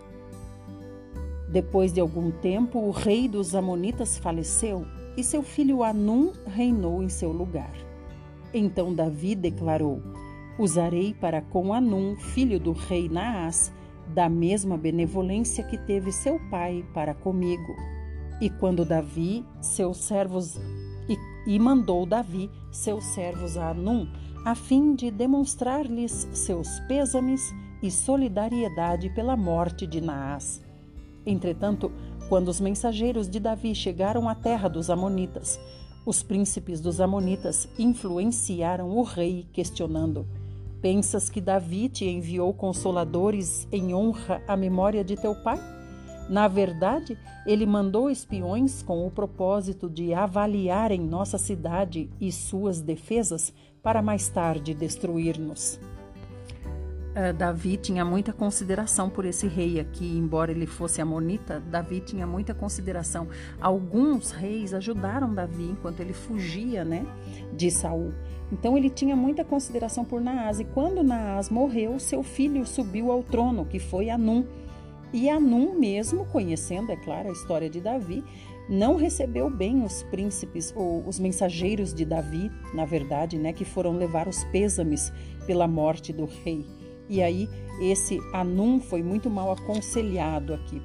[1.49, 7.09] Depois de algum tempo, o rei dos Amonitas faleceu e seu filho Anum reinou em
[7.09, 7.73] seu lugar.
[8.53, 10.03] Então Davi declarou:
[10.59, 13.73] Usarei para com Anum, filho do rei Naás,
[14.15, 17.77] da mesma benevolência que teve seu pai para comigo.
[18.41, 20.59] E quando Davi, seus servos
[21.47, 24.09] e mandou Davi seus servos a Anum,
[24.45, 30.63] a fim de demonstrar-lhes seus pêsames e solidariedade pela morte de Naás.
[31.25, 31.93] Entretanto,
[32.29, 35.59] quando os mensageiros de Davi chegaram à terra dos Amonitas,
[36.05, 40.27] os príncipes dos Amonitas influenciaram o rei, questionando:
[40.81, 45.76] Pensas que Davi te enviou consoladores em honra à memória de teu pai?
[46.29, 53.53] Na verdade, ele mandou espiões com o propósito de avaliarem nossa cidade e suas defesas
[53.83, 55.79] para mais tarde destruir-nos.
[57.17, 62.27] Uh, Davi tinha muita consideração por esse rei aqui, embora ele fosse amonita, Davi tinha
[62.27, 63.29] muita consideração.
[63.59, 67.07] Alguns reis ajudaram Davi enquanto ele fugia, né,
[67.55, 68.13] de Saul.
[68.53, 73.23] Então ele tinha muita consideração por Naás e quando Naás morreu, seu filho subiu ao
[73.23, 74.45] trono, que foi Anum.
[75.17, 78.23] E Anum mesmo, conhecendo, é claro, a história de Davi,
[78.69, 83.97] não recebeu bem os príncipes ou os mensageiros de Davi, na verdade, né, que foram
[83.97, 85.11] levar os pêsames
[85.47, 86.67] pela morte do rei.
[87.09, 87.49] E aí
[87.81, 90.83] esse Anum foi muito mal aconselhado aqui.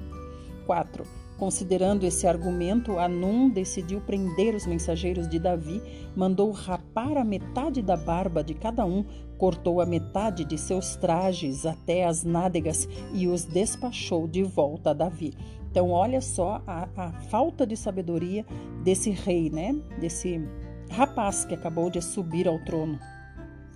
[0.64, 1.04] 4.
[1.36, 5.82] Considerando esse argumento, Anum decidiu prender os mensageiros de Davi,
[6.16, 9.04] mandou rapar a metade da barba de cada um,
[9.42, 14.92] cortou a metade de seus trajes até as nádegas e os despachou de volta a
[14.92, 15.34] Davi.
[15.68, 18.46] Então, olha só a, a falta de sabedoria
[18.84, 19.74] desse rei, né?
[19.98, 20.40] Desse
[20.88, 23.00] rapaz que acabou de subir ao trono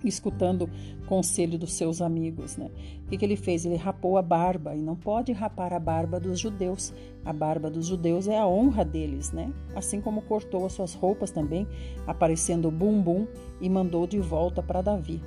[0.05, 0.69] escutando
[1.05, 2.55] conselho dos seus amigos.
[2.55, 2.69] Né?
[3.03, 3.65] O que, que, ele fez?
[3.65, 6.93] Ele rapou a barba e não pode rapar a barba dos judeus.
[7.25, 9.51] A barba dos judeus é a honra deles, né?
[9.75, 11.67] Assim como cortou as suas roupas também,
[12.05, 13.27] aparecendo bumbum
[13.59, 15.21] e mandou de volta para Davi.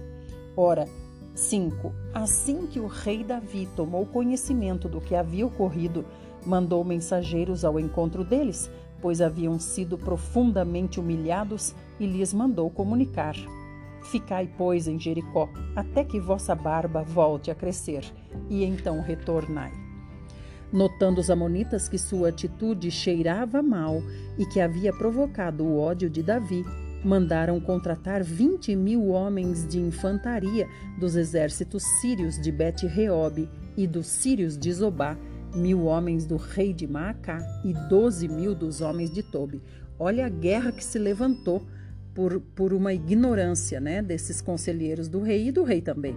[0.62, 0.86] Ora,
[1.34, 1.90] 5.
[2.12, 6.04] Assim que o rei Davi tomou conhecimento do que havia ocorrido,
[6.44, 8.70] mandou mensageiros ao encontro deles,
[9.00, 13.34] pois haviam sido profundamente humilhados, e lhes mandou comunicar
[14.02, 18.04] Ficai, pois, em Jericó, até que vossa barba volte a crescer,
[18.50, 19.72] e então retornai.
[20.70, 24.02] Notando os Amonitas que sua atitude cheirava mal
[24.36, 26.66] e que havia provocado o ódio de Davi,
[27.04, 34.58] mandaram contratar vinte mil homens de infantaria dos exércitos sírios de Bet-Reob e dos sírios
[34.58, 35.16] de Zobá,
[35.54, 39.62] mil homens do rei de Maacá e doze mil dos homens de Tobi.
[39.98, 41.66] Olha a guerra que se levantou
[42.14, 46.16] por, por uma ignorância né, desses conselheiros do rei e do rei também.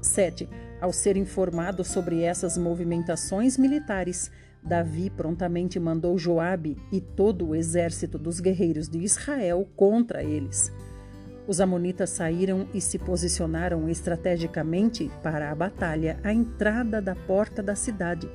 [0.00, 0.48] 7.
[0.80, 4.30] Ao ser informado sobre essas movimentações militares,
[4.64, 10.72] Davi prontamente mandou Joabe e todo o exército dos guerreiros de Israel contra eles.
[11.46, 17.74] Os amonitas saíram e se posicionaram estrategicamente para a batalha à entrada da porta da
[17.74, 18.26] cidade.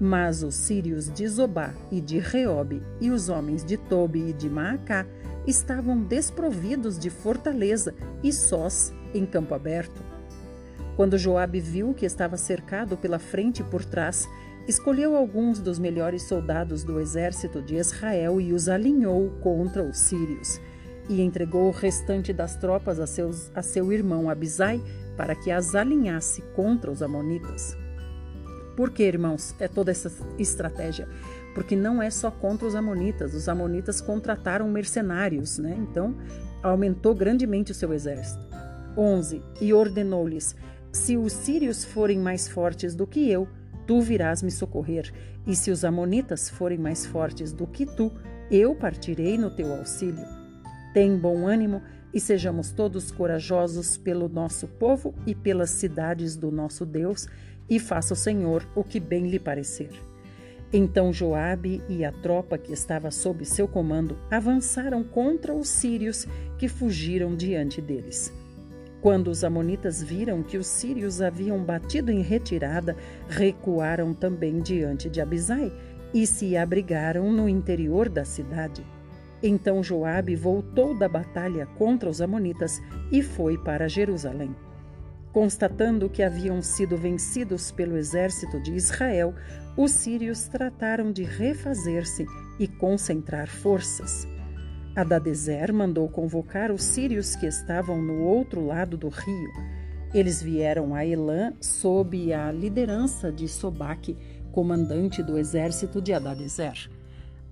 [0.00, 4.50] Mas os sírios de Zobá e de Reobe e os homens de Tobi e de
[4.50, 5.06] Maacá
[5.46, 10.02] estavam desprovidos de fortaleza e sós em campo aberto.
[10.96, 14.28] Quando Joabe viu que estava cercado pela frente e por trás,
[14.68, 20.60] escolheu alguns dos melhores soldados do exército de Israel e os alinhou contra os sírios,
[21.08, 24.78] e entregou o restante das tropas a, seus, a seu irmão Abisai
[25.16, 27.74] para que as alinhasse contra os amonitas.
[28.76, 31.08] Por que, irmãos, é toda essa estratégia?
[31.54, 33.34] Porque não é só contra os amonitas.
[33.34, 35.76] Os amonitas contrataram mercenários, né?
[35.80, 36.14] Então,
[36.62, 38.46] aumentou grandemente o seu exército.
[38.96, 39.42] 11.
[39.60, 40.54] E ordenou-lhes:
[40.92, 43.48] Se os sírios forem mais fortes do que eu,
[43.88, 45.10] tu virás me socorrer,
[45.46, 48.12] e se os amonitas forem mais fortes do que tu,
[48.50, 50.26] eu partirei no teu auxílio.
[50.92, 51.80] Tem bom ânimo
[52.12, 57.26] e sejamos todos corajosos pelo nosso povo e pelas cidades do nosso Deus,
[57.68, 59.90] e faça o Senhor o que bem lhe parecer.
[60.70, 66.26] Então Joabe e a tropa que estava sob seu comando avançaram contra os sírios
[66.58, 68.30] que fugiram diante deles.
[69.00, 72.96] Quando os amonitas viram que os sírios haviam batido em retirada,
[73.28, 75.72] recuaram também diante de Abisai
[76.12, 78.84] e se abrigaram no interior da cidade.
[79.42, 82.80] Então Joabe voltou da batalha contra os amonitas
[83.12, 84.54] e foi para Jerusalém.
[85.32, 89.32] Constatando que haviam sido vencidos pelo exército de Israel,
[89.76, 92.26] os sírios trataram de refazer-se
[92.58, 94.26] e concentrar forças.
[94.96, 99.50] Adadezer mandou convocar os sírios que estavam no outro lado do rio.
[100.12, 104.16] Eles vieram a Elã sob a liderança de Sobaque,
[104.50, 106.90] comandante do exército de Adadezer.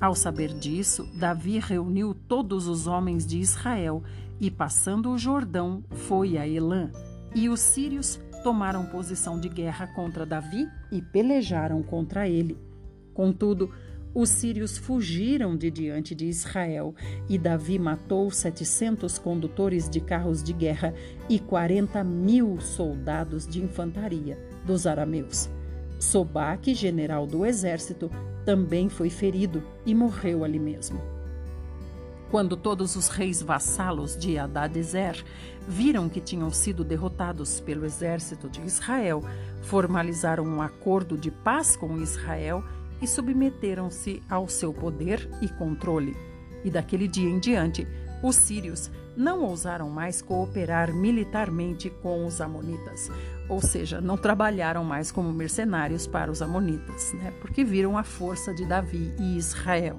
[0.01, 4.03] Ao saber disso, Davi reuniu todos os homens de Israel
[4.41, 6.91] e, passando o Jordão, foi a Elã.
[7.35, 12.59] E os sírios tomaram posição de guerra contra Davi e pelejaram contra ele.
[13.15, 13.71] Contudo,
[14.17, 16.95] os sírios fugiram de diante de Israel
[17.29, 20.95] e Davi matou 700 condutores de carros de guerra
[21.29, 25.51] e 40 mil soldados de infantaria dos arameus.
[26.01, 28.11] Sobaque, general do exército,
[28.43, 30.99] também foi ferido e morreu ali mesmo.
[32.31, 35.23] Quando todos os reis vassalos de Adadezer
[35.69, 39.23] viram que tinham sido derrotados pelo exército de Israel,
[39.61, 42.65] formalizaram um acordo de paz com Israel
[43.01, 46.17] e submeteram-se ao seu poder e controle.
[46.65, 47.87] E daquele dia em diante,
[48.23, 53.11] os sírios não ousaram mais cooperar militarmente com os amonitas,
[53.49, 57.33] ou seja, não trabalharam mais como mercenários para os amonitas, né?
[57.41, 59.97] porque viram a força de Davi e Israel.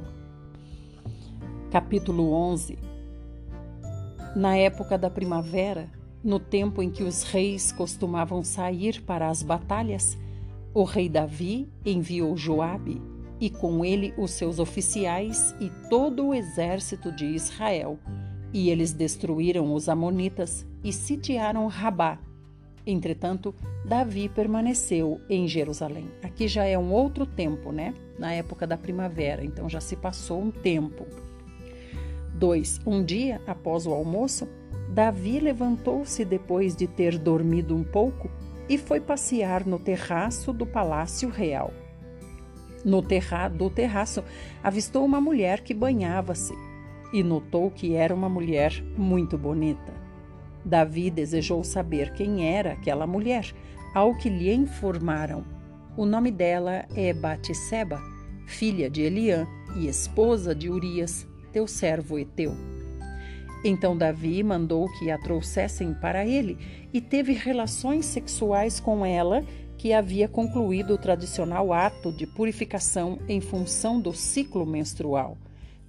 [1.72, 2.78] Capítulo 11
[4.36, 5.90] Na época da primavera,
[6.24, 10.18] no tempo em que os reis costumavam sair para as batalhas,
[10.78, 13.02] o rei Davi enviou Joabe
[13.42, 17.98] e com ele os seus oficiais e todo o exército de Israel,
[18.54, 22.20] e eles destruíram os amonitas e sitiaram Rabá.
[22.86, 23.56] Entretanto,
[23.86, 26.12] Davi permaneceu em Jerusalém.
[26.22, 27.96] Aqui já é um outro tempo, né?
[28.20, 31.08] Na época da primavera, então já se passou um tempo.
[32.36, 32.82] 2.
[32.86, 34.48] Um dia, após o almoço,
[34.94, 38.30] Davi levantou-se depois de ter dormido um pouco
[38.70, 41.74] e foi passear no terraço do palácio real.
[42.84, 44.24] No terra do terraço,
[44.64, 46.54] avistou uma mulher que banhava-se
[47.12, 49.94] e notou que era uma mulher muito bonita.
[50.64, 53.54] Davi desejou saber quem era aquela mulher,
[53.94, 55.44] ao que lhe informaram.
[55.96, 58.02] O nome dela é Batisseba,
[58.46, 62.77] filha de Eliã e esposa de Urias, teu servo Eteu.
[63.64, 66.58] Então Davi mandou que a trouxessem para ele
[66.94, 69.44] e teve relações sexuais com ela,
[69.78, 75.38] que havia concluído o tradicional ato de purificação em função do ciclo menstrual.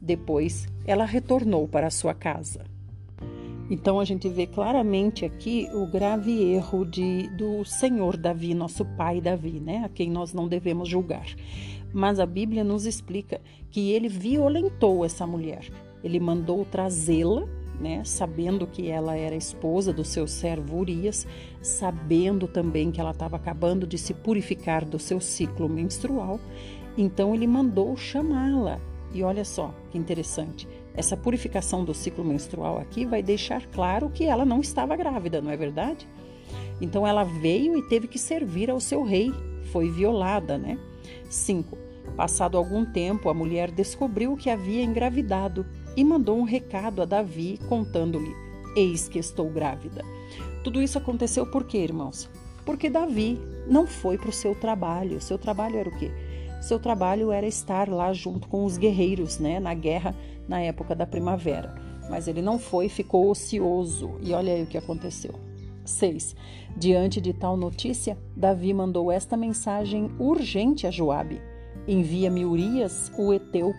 [0.00, 2.64] Depois, ela retornou para sua casa.
[3.70, 9.20] Então a gente vê claramente aqui o grave erro de, do Senhor Davi, nosso pai
[9.20, 9.82] Davi, né?
[9.84, 11.26] a quem nós não devemos julgar.
[11.92, 13.40] Mas a Bíblia nos explica
[13.70, 15.68] que ele violentou essa mulher.
[16.02, 17.46] Ele mandou trazê-la,
[17.80, 21.26] né, sabendo que ela era esposa do seu servo Urias,
[21.62, 26.40] sabendo também que ela estava acabando de se purificar do seu ciclo menstrual.
[26.96, 28.80] Então ele mandou chamá-la.
[29.12, 30.68] E olha só que interessante.
[30.94, 35.50] Essa purificação do ciclo menstrual aqui vai deixar claro que ela não estava grávida, não
[35.50, 36.06] é verdade?
[36.80, 39.32] Então ela veio e teve que servir ao seu rei,
[39.72, 40.78] foi violada, né?
[41.30, 41.78] 5.
[42.16, 45.64] Passado algum tempo, a mulher descobriu que havia engravidado
[45.98, 48.32] e mandou um recado a Davi contando-lhe:
[48.76, 50.04] Eis que estou grávida.
[50.62, 52.30] Tudo isso aconteceu por quê, irmãos?
[52.64, 53.36] Porque Davi
[53.66, 55.20] não foi para o seu trabalho.
[55.20, 56.12] Seu trabalho era o quê?
[56.62, 60.14] Seu trabalho era estar lá junto com os guerreiros, né, na guerra
[60.46, 61.74] na época da primavera.
[62.08, 64.18] Mas ele não foi, ficou ocioso.
[64.22, 65.34] E olha aí o que aconteceu.
[65.84, 66.36] 6.
[66.76, 71.42] Diante de tal notícia, Davi mandou esta mensagem urgente a Joabe:
[71.88, 73.74] Envia-me Urias, o heteu.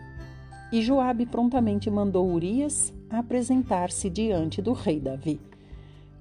[0.71, 5.41] E Joabe prontamente mandou Urias apresentar-se diante do rei Davi.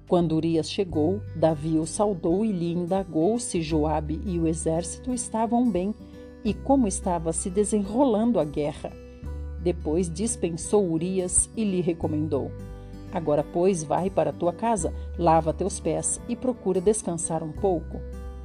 [0.07, 5.69] Quando Urias chegou, Davi o saudou e lhe indagou se Joabe e o exército estavam
[5.69, 5.93] bem
[6.43, 8.91] e como estava se desenrolando a guerra.
[9.61, 12.51] Depois dispensou Urias e lhe recomendou:
[13.13, 18.01] Agora, pois, vai para tua casa, lava teus pés e procura descansar um pouco.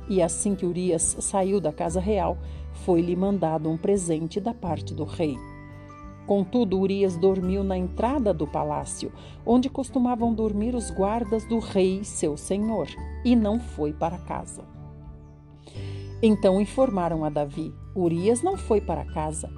[0.07, 2.37] E assim que Urias saiu da casa real,
[2.85, 5.39] foi-lhe mandado um presente da parte do rei.
[6.27, 9.13] Contudo, Urias dormiu na entrada do palácio,
[9.45, 12.89] onde costumavam dormir os guardas do rei, seu senhor,
[13.25, 14.65] e não foi para casa.
[16.23, 19.51] Então informaram a Davi: Urias não foi para casa.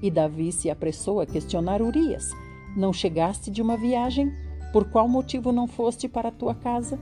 [0.00, 2.30] E Davi se apressou a questionar Urias:
[2.76, 4.32] Não chegaste de uma viagem?
[4.72, 6.98] Por qual motivo não foste para tua casa?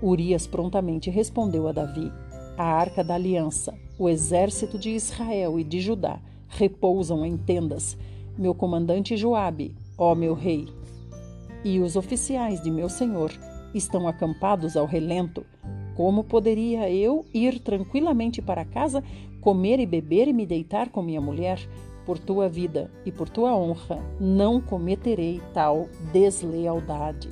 [0.00, 2.12] Urias prontamente respondeu a Davi:
[2.56, 7.98] A arca da aliança, o exército de Israel e de Judá repousam em tendas.
[8.38, 10.68] Meu comandante Joabe, ó meu rei,
[11.64, 13.32] e os oficiais de meu senhor
[13.74, 15.44] estão acampados ao relento.
[15.96, 19.02] Como poderia eu ir tranquilamente para casa,
[19.40, 21.58] comer e beber e me deitar com minha mulher?
[22.08, 27.28] por tua vida e por tua honra, não cometerei tal deslealdade.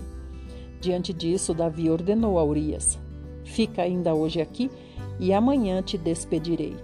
[0.83, 2.99] Diante disso, Davi ordenou a Urias:
[3.43, 4.71] Fica ainda hoje aqui
[5.19, 6.77] e amanhã te despedirei.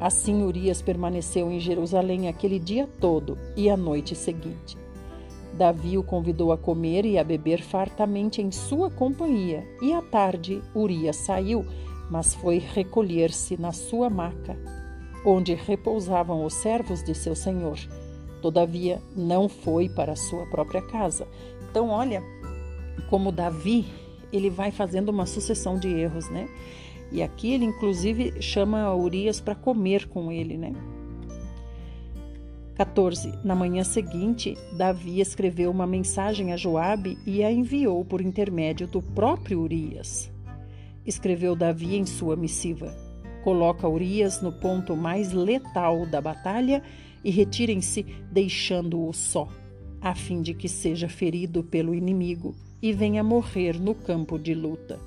[0.00, 4.76] Assim Urias permaneceu em Jerusalém aquele dia todo e a noite seguinte.
[5.52, 10.60] Davi o convidou a comer e a beber fartamente em sua companhia, e à tarde
[10.74, 11.64] Urias saiu,
[12.10, 14.58] mas foi recolher-se na sua maca
[15.24, 17.78] onde repousavam os servos de seu senhor.
[18.42, 21.26] Todavia, não foi para a sua própria casa.
[21.70, 22.22] Então, olha
[23.08, 23.86] como Davi,
[24.32, 26.48] ele vai fazendo uma sucessão de erros, né?
[27.12, 30.72] E aqui ele inclusive chama Urias para comer com ele, né?
[32.74, 33.32] 14.
[33.44, 39.00] Na manhã seguinte, Davi escreveu uma mensagem a Joabe e a enviou por intermédio do
[39.00, 40.30] próprio Urias.
[41.06, 42.92] Escreveu Davi em sua missiva:
[43.44, 46.82] Coloca Urias no ponto mais letal da batalha
[47.22, 49.48] e retirem-se, deixando-o só,
[50.00, 54.98] a fim de que seja ferido pelo inimigo e venha morrer no campo de luta.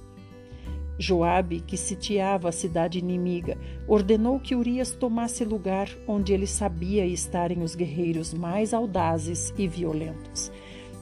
[0.99, 7.61] Joabe, que sitiava a cidade inimiga, ordenou que Urias tomasse lugar onde ele sabia estarem
[7.61, 10.51] os guerreiros mais audazes e violentos.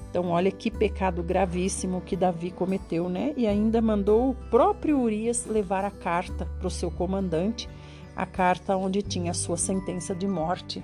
[0.09, 3.33] Então, olha que pecado gravíssimo que Davi cometeu, né?
[3.35, 7.67] E ainda mandou o próprio Urias levar a carta para o seu comandante,
[8.15, 10.81] a carta onde tinha sua sentença de morte.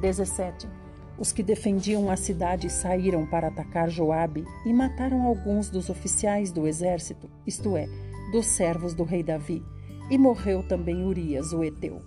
[0.00, 0.79] 17.
[1.20, 6.66] Os que defendiam a cidade saíram para atacar Joabe e mataram alguns dos oficiais do
[6.66, 7.86] exército, isto é,
[8.32, 9.62] dos servos do rei Davi,
[10.10, 12.00] e morreu também Urias, o heteu.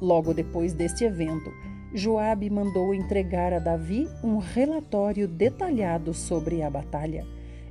[0.00, 1.50] Logo depois deste evento,
[1.92, 7.26] Joabe mandou entregar a Davi um relatório detalhado sobre a batalha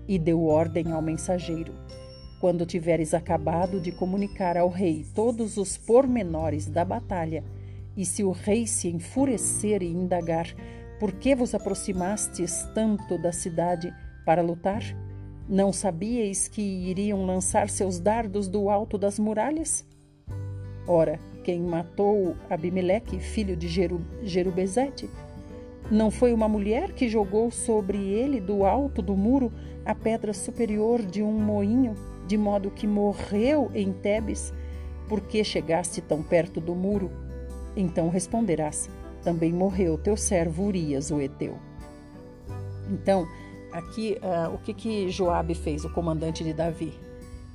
[0.10, 1.74] e deu ordem ao mensageiro:
[2.41, 7.45] Quando tiveres acabado de comunicar ao rei todos os pormenores da batalha,
[7.96, 10.48] e se o rei se enfurecer e indagar
[11.00, 13.94] por que vos aproximastes tanto da cidade
[14.26, 14.84] para lutar?
[15.48, 19.86] Não sabíeis que iriam lançar seus dardos do alto das muralhas?
[20.86, 25.10] Ora, quem matou Abimeleque, filho de Jeru, Jerubezete?
[25.90, 29.52] Não foi uma mulher que jogou sobre ele do alto do muro
[29.86, 31.96] a pedra superior de um moinho,
[32.28, 34.54] de modo que morreu em Tebes,
[35.08, 37.10] porque chegaste tão perto do muro?
[37.76, 38.89] Então responderás:
[39.24, 41.57] também morreu teu servo Urias, o Eteu.
[42.89, 43.28] Então,
[43.72, 46.93] aqui uh, o que que Joabe fez, o comandante de Davi?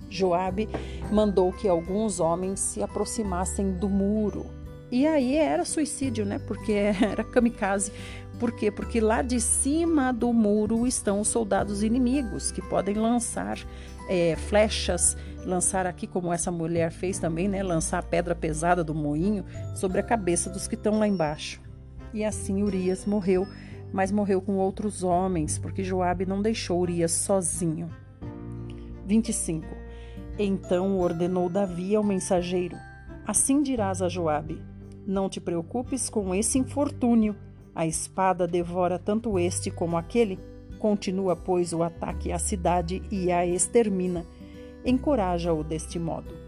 [0.08, 0.68] Joabe
[1.10, 4.46] mandou que alguns homens se aproximassem do muro.
[4.90, 6.38] E aí era suicídio, né?
[6.38, 7.90] Porque era kamikaze.
[8.38, 8.70] Por quê?
[8.70, 13.58] Porque lá de cima do muro estão os soldados inimigos que podem lançar
[14.08, 17.62] é, flechas, lançar aqui, como essa mulher fez também, né?
[17.62, 21.60] Lançar a pedra pesada do moinho sobre a cabeça dos que estão lá embaixo.
[22.12, 23.46] E assim Urias morreu,
[23.92, 27.90] mas morreu com outros homens, porque Joabe não deixou Urias sozinho.
[29.06, 29.66] 25.
[30.38, 32.76] Então ordenou Davi ao mensageiro:
[33.26, 34.60] Assim dirás a Joabe:
[35.06, 37.36] Não te preocupes com esse infortúnio.
[37.74, 40.38] A espada devora tanto este como aquele.
[40.78, 44.24] Continua, pois, o ataque à cidade e a extermina.
[44.84, 46.44] Encoraja-o deste modo.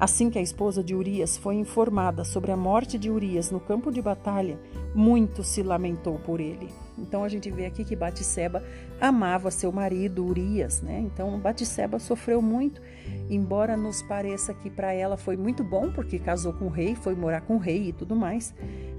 [0.00, 3.90] Assim que a esposa de Urias foi informada sobre a morte de Urias no campo
[3.90, 4.56] de batalha,
[4.94, 6.68] muito se lamentou por ele.
[6.96, 8.62] Então a gente vê aqui que Batseba
[9.00, 11.00] amava seu marido Urias, né?
[11.00, 12.80] Então Batseba sofreu muito,
[13.28, 17.16] embora nos pareça que para ela foi muito bom porque casou com o rei, foi
[17.16, 18.54] morar com o rei e tudo mais.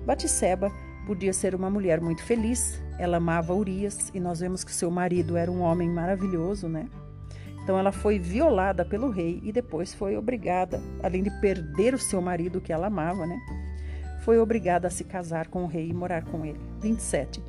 [0.05, 0.69] Batseba
[1.07, 2.81] podia ser uma mulher muito feliz.
[2.99, 6.89] Ela amava Urias e nós vemos que seu marido era um homem maravilhoso, né?
[7.69, 12.19] Então ela foi violada pelo rei e depois foi obrigada, além de perder o seu
[12.19, 13.39] marido que ela amava, né?
[14.21, 16.59] Foi obrigada a se casar com o rei e morar com ele.
[16.81, 17.39] 27.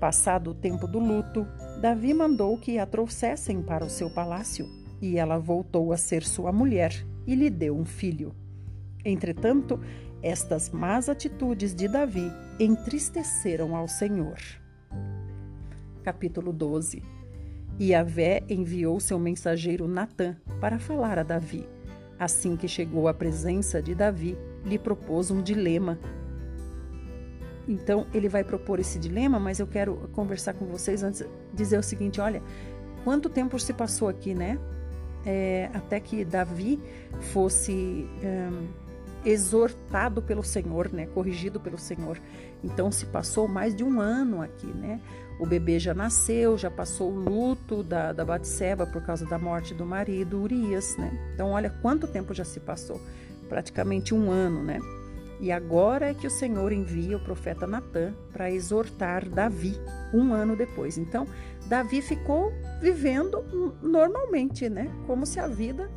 [0.00, 1.46] Passado o tempo do luto,
[1.80, 4.66] Davi mandou que a trouxessem para o seu palácio,
[5.00, 6.92] e ela voltou a ser sua mulher
[7.24, 8.34] e lhe deu um filho.
[9.04, 9.78] Entretanto,
[10.20, 14.36] estas más atitudes de Davi entristeceram ao Senhor.
[16.02, 17.19] Capítulo 12
[17.80, 21.68] E Avé enviou seu mensageiro Natã para falar a Davi.
[22.16, 25.98] Assim que chegou à presença de Davi, lhe propôs um dilema
[27.70, 31.24] então, ele vai propor esse dilema, mas eu quero conversar com vocês antes,
[31.54, 32.42] dizer o seguinte: olha,
[33.04, 34.58] quanto tempo se passou aqui, né?
[35.24, 36.80] É, até que Davi
[37.32, 38.08] fosse
[39.24, 41.06] exortado pelo Senhor, né?
[41.06, 42.20] Corrigido pelo Senhor.
[42.64, 45.00] Então, se passou mais de um ano aqui, né?
[45.40, 49.72] O bebê já nasceu, já passou o luto da, da Batseba por causa da morte
[49.72, 51.10] do marido, Urias, né?
[51.32, 53.00] Então, olha quanto tempo já se passou.
[53.48, 54.78] Praticamente um ano, né?
[55.40, 59.74] E agora é que o Senhor envia o profeta Natã para exortar Davi,
[60.12, 60.98] um ano depois.
[60.98, 61.26] Então,
[61.66, 63.42] Davi ficou vivendo
[63.80, 64.92] normalmente, né?
[65.06, 65.90] Como se a vida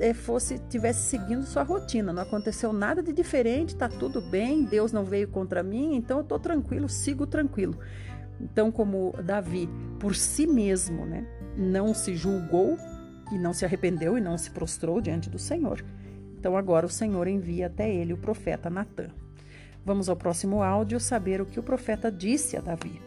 [0.00, 2.12] eh, fosse tivesse seguindo sua rotina.
[2.12, 6.24] Não aconteceu nada de diferente, tá tudo bem, Deus não veio contra mim, então eu
[6.24, 7.78] tô tranquilo, sigo tranquilo.
[8.40, 9.68] Então, como Davi,
[9.98, 11.26] por si mesmo, né,
[11.56, 12.76] não se julgou
[13.30, 15.84] e não se arrependeu e não se prostrou diante do Senhor,
[16.38, 19.08] então agora o Senhor envia até ele o profeta Natã.
[19.84, 23.00] Vamos ao próximo áudio saber o que o profeta disse a Davi.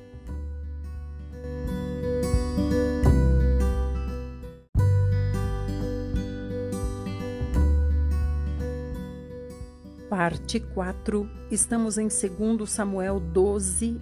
[10.10, 11.28] Parte 4.
[11.50, 14.00] Estamos em 2 Samuel 12,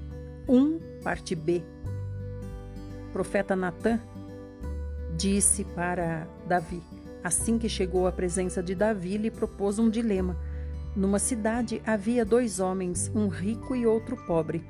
[0.47, 1.63] 1, parte B.
[3.09, 3.99] O profeta Natã
[5.17, 6.81] disse para Davi:
[7.23, 10.37] Assim que chegou à presença de Davi, lhe propôs um dilema.
[10.95, 14.63] Numa cidade havia dois homens, um rico e outro pobre.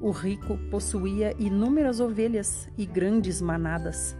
[0.00, 4.16] O rico possuía inúmeras ovelhas e grandes manadas.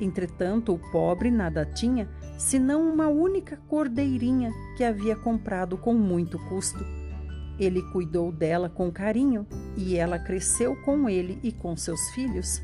[0.00, 6.84] Entretanto, o pobre nada tinha, senão uma única cordeirinha que havia comprado com muito custo.
[7.58, 9.46] Ele cuidou dela com carinho
[9.76, 12.60] e ela cresceu com ele e com seus filhos.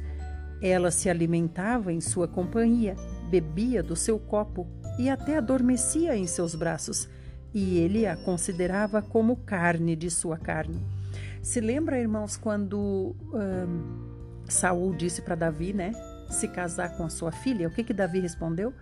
[0.62, 2.96] Ela se alimentava em sua companhia
[3.30, 4.66] bebia do seu copo
[4.98, 7.08] e até adormecia em seus braços,
[7.54, 10.84] e ele a considerava como carne de sua carne.
[11.40, 13.14] Se lembra, irmãos, quando
[14.46, 15.92] Saul disse para Davi, né,
[16.28, 17.68] se casar com a sua filha?
[17.68, 18.74] O que que Davi respondeu?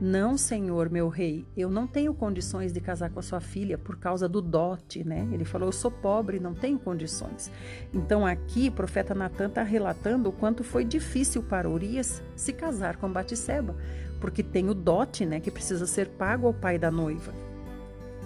[0.00, 3.96] Não, senhor, meu rei, eu não tenho condições de casar com a sua filha por
[3.96, 5.28] causa do dote, né?
[5.32, 7.50] Ele falou: eu sou pobre, não tenho condições.
[7.92, 12.96] Então aqui o profeta Natan está relatando o quanto foi difícil para Urias se casar
[12.96, 13.76] com Batisseba,
[14.20, 17.32] porque tem o dote, né, que precisa ser pago ao pai da noiva.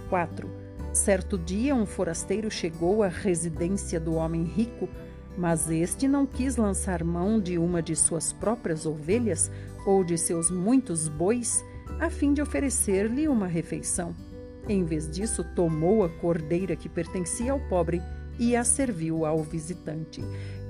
[0.08, 0.48] 4.
[0.94, 4.88] Certo dia um forasteiro chegou à residência do homem rico
[5.38, 9.48] mas este não quis lançar mão de uma de suas próprias ovelhas
[9.86, 11.64] ou de seus muitos bois,
[12.00, 14.14] a fim de oferecer-lhe uma refeição.
[14.68, 18.02] Em vez disso, tomou a cordeira que pertencia ao pobre
[18.38, 20.22] e a serviu ao visitante.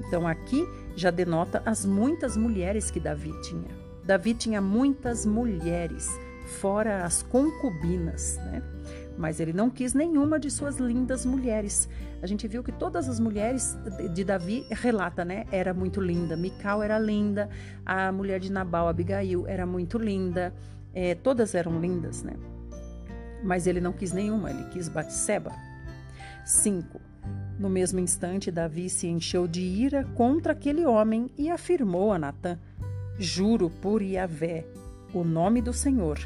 [0.06, 0.64] Então aqui
[0.96, 3.76] já denota as muitas mulheres que Davi tinha.
[4.04, 6.08] Davi tinha muitas mulheres,
[6.60, 8.62] fora as concubinas, né?
[9.18, 11.88] Mas ele não quis nenhuma de suas lindas mulheres.
[12.22, 13.76] A gente viu que todas as mulheres
[14.14, 15.44] de Davi relata, né?
[15.50, 16.36] Era muito linda.
[16.36, 17.50] Mical era linda,
[17.84, 20.54] a mulher de Nabal, Abigail, era muito linda.
[20.94, 22.34] É, todas eram lindas, né?
[23.42, 25.52] Mas ele não quis nenhuma, ele quis Batseba.
[26.44, 27.00] 5.
[27.58, 32.56] No mesmo instante, Davi se encheu de ira contra aquele homem e afirmou a Natã:
[33.18, 34.64] Juro por Yahvé,
[35.12, 36.18] o nome do Senhor,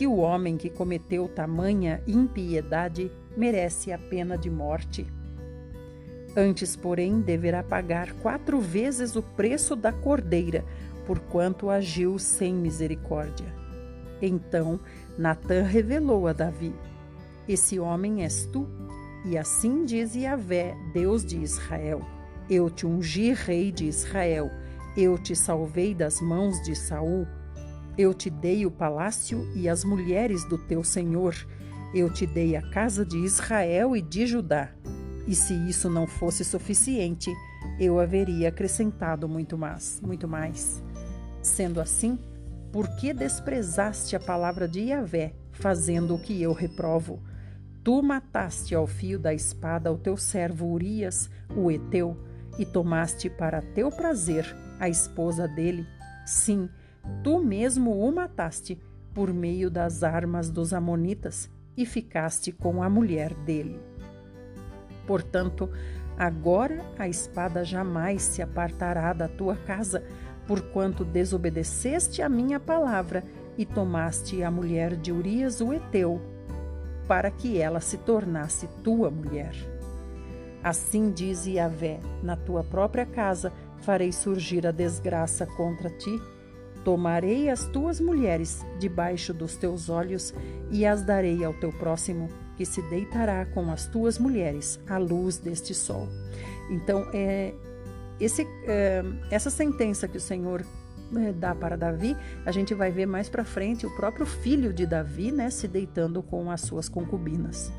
[0.00, 5.06] que o homem que cometeu tamanha impiedade merece a pena de morte.
[6.34, 10.64] Antes, porém, deverá pagar quatro vezes o preço da cordeira,
[11.06, 13.54] porquanto agiu sem misericórdia.
[14.22, 14.80] Então
[15.18, 16.74] Natã revelou a Davi:
[17.46, 18.66] Esse homem és tu,
[19.26, 22.00] e assim diz Yahvé, Deus de Israel:
[22.48, 24.50] Eu te ungi rei de Israel,
[24.96, 27.26] eu te salvei das mãos de Saul
[28.00, 31.36] Eu te dei o palácio e as mulheres do teu senhor.
[31.92, 34.70] Eu te dei a casa de Israel e de Judá.
[35.26, 37.30] E se isso não fosse suficiente,
[37.78, 40.82] eu haveria acrescentado muito mais, muito mais.
[41.42, 42.18] Sendo assim,
[42.72, 47.22] por que desprezaste a palavra de Yahvé, fazendo o que eu reprovo?
[47.84, 52.16] Tu mataste ao fio da espada o teu servo Urias, o Eteu,
[52.58, 54.46] e tomaste para teu prazer
[54.78, 55.86] a esposa dele.
[56.24, 56.66] Sim,
[57.22, 58.78] Tu mesmo o mataste
[59.14, 63.80] por meio das armas dos Amonitas e ficaste com a mulher dele.
[65.06, 65.70] Portanto,
[66.16, 70.02] agora a espada jamais se apartará da tua casa,
[70.46, 73.24] porquanto desobedeceste a minha palavra
[73.56, 76.20] e tomaste a mulher de Urias o Eteu,
[77.08, 79.54] para que ela se tornasse tua mulher.
[80.62, 86.20] Assim diz Yahvé: na tua própria casa farei surgir a desgraça contra ti
[86.84, 90.34] Tomarei as tuas mulheres debaixo dos teus olhos
[90.70, 95.38] e as darei ao teu próximo, que se deitará com as tuas mulheres à luz
[95.38, 96.08] deste sol.
[96.70, 97.52] Então, é,
[98.18, 100.64] esse, é, essa sentença que o Senhor
[101.16, 102.16] é, dá para Davi,
[102.46, 106.22] a gente vai ver mais para frente o próprio filho de Davi, né, se deitando
[106.22, 107.72] com as suas concubinas,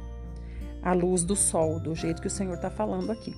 [0.82, 3.34] à luz do sol, do jeito que o Senhor está falando aqui.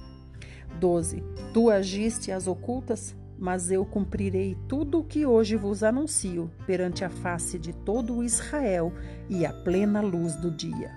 [0.80, 1.24] 12.
[1.54, 7.10] Tu agiste as ocultas mas eu cumprirei tudo o que hoje vos anuncio perante a
[7.10, 8.94] face de todo Israel
[9.30, 10.92] e à plena luz do dia.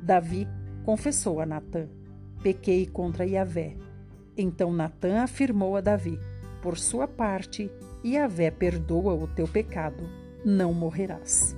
[0.00, 0.46] Davi
[0.84, 1.88] confessou a Natã:
[2.42, 3.76] Pequei contra Yahvé.
[4.36, 6.18] Então Natã afirmou a Davi:
[6.62, 7.70] Por sua parte,
[8.04, 10.08] Yahvé perdoa o teu pecado,
[10.44, 11.56] não morrerás.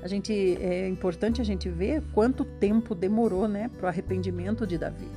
[0.00, 4.78] A gente é importante a gente ver quanto tempo demorou, né, para o arrependimento de
[4.78, 5.08] Davi.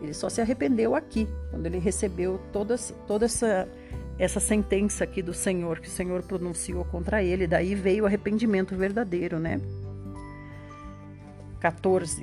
[0.00, 3.68] Ele só se arrependeu aqui, quando ele recebeu todas, toda essa,
[4.18, 7.46] essa sentença aqui do Senhor, que o Senhor pronunciou contra ele.
[7.46, 9.60] Daí veio o arrependimento verdadeiro, né?
[11.60, 12.22] 14.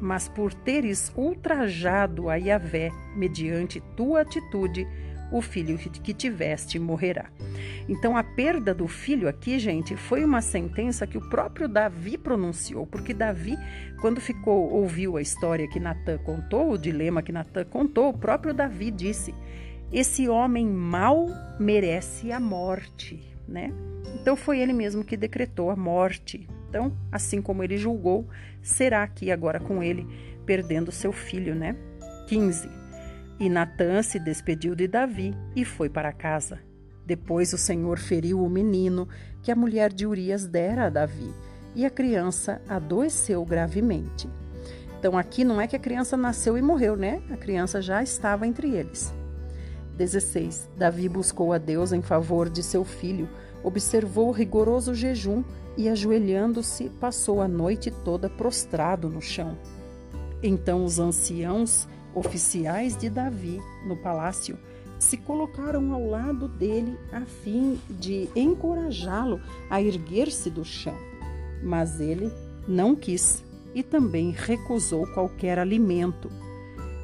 [0.00, 4.86] Mas por teres ultrajado a Yahvé mediante tua atitude,
[5.32, 7.30] o filho que tiveste morrerá.
[7.88, 12.86] Então a perda do filho aqui, gente, foi uma sentença que o próprio Davi pronunciou,
[12.86, 13.56] porque Davi,
[14.00, 18.52] quando ficou ouviu a história que Natã contou, o dilema que Natã contou, o próprio
[18.52, 19.34] Davi disse:
[19.92, 21.26] esse homem mau
[21.58, 23.72] merece a morte, né?
[24.20, 26.46] Então foi ele mesmo que decretou a morte.
[26.68, 28.26] Então, assim como ele julgou,
[28.62, 30.06] será aqui agora com ele
[30.46, 31.76] perdendo seu filho, né?
[32.28, 32.81] 15.
[33.42, 36.60] E Natã se despediu de Davi e foi para casa.
[37.04, 39.08] Depois o Senhor feriu o menino
[39.42, 41.34] que a mulher de Urias dera a Davi,
[41.74, 44.30] e a criança adoeceu gravemente.
[44.96, 47.20] Então aqui não é que a criança nasceu e morreu, né?
[47.32, 49.12] A criança já estava entre eles.
[49.96, 50.70] 16.
[50.76, 53.28] Davi buscou a Deus em favor de seu filho,
[53.64, 55.42] observou o rigoroso jejum
[55.76, 59.58] e, ajoelhando-se, passou a noite toda prostrado no chão.
[60.40, 64.58] Então os anciãos Oficiais de Davi no palácio
[64.98, 70.96] se colocaram ao lado dele a fim de encorajá-lo a erguer-se do chão.
[71.62, 72.30] Mas ele
[72.68, 73.42] não quis
[73.74, 76.30] e também recusou qualquer alimento.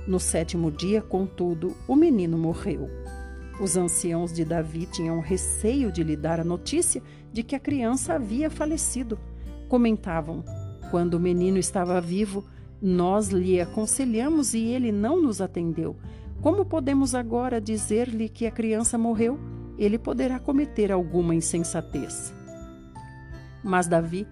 [0.06, 2.88] No sétimo dia, contudo, o menino morreu.
[3.60, 7.02] Os anciãos de Davi tinham receio de lhe dar a notícia
[7.32, 9.18] de que a criança havia falecido.
[9.68, 10.44] Comentavam:
[10.90, 12.44] quando o menino estava vivo,
[12.80, 15.96] nós lhe aconselhamos e ele não nos atendeu.
[16.40, 19.38] Como podemos agora dizer-lhe que a criança morreu?
[19.76, 22.32] Ele poderá cometer alguma insensatez.
[23.62, 24.26] Mas Davi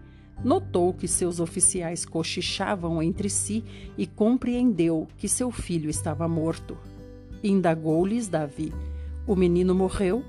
[0.45, 3.65] notou que seus oficiais cochichavam entre si
[3.99, 6.77] e compreendeu que seu filho estava morto.
[7.43, 8.73] Indagou-lhes Davi:
[9.27, 10.25] O menino morreu?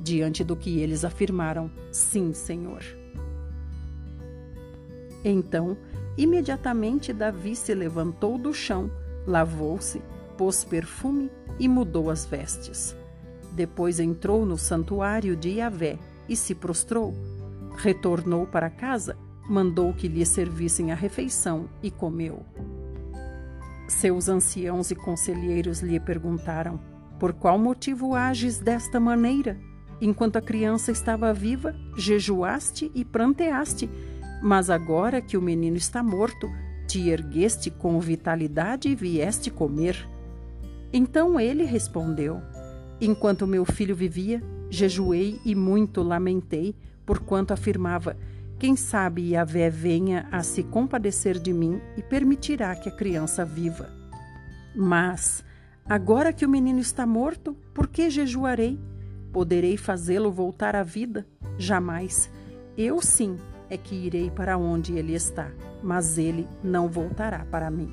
[0.00, 2.82] Diante do que eles afirmaram: Sim, senhor.
[5.24, 5.76] Então
[6.16, 8.90] Imediatamente Davi se levantou do chão,
[9.26, 10.00] lavou-se,
[10.36, 12.96] pôs perfume e mudou as vestes.
[13.52, 15.98] Depois entrou no santuário de Yahvé
[16.28, 17.14] e se prostrou.
[17.76, 19.16] Retornou para casa,
[19.48, 22.44] mandou que lhe servissem a refeição e comeu.
[23.88, 26.80] Seus anciãos e conselheiros lhe perguntaram:
[27.20, 29.58] Por qual motivo ages desta maneira?
[30.00, 33.88] Enquanto a criança estava viva, jejuaste e pranteaste
[34.42, 36.50] mas agora que o menino está morto,
[36.86, 40.08] te ergueste com vitalidade e vieste comer.
[40.92, 42.40] Então ele respondeu:
[43.00, 46.74] Enquanto meu filho vivia, jejuei e muito lamentei,
[47.04, 48.16] porquanto afirmava:
[48.58, 53.90] Quem sabe Yahvé venha a se compadecer de mim e permitirá que a criança viva.
[54.74, 55.44] Mas,
[55.84, 58.78] agora que o menino está morto, por que jejuarei?
[59.32, 61.26] Poderei fazê-lo voltar à vida?
[61.58, 62.30] Jamais.
[62.76, 65.50] Eu sim é que irei para onde ele está,
[65.82, 67.92] mas ele não voltará para mim.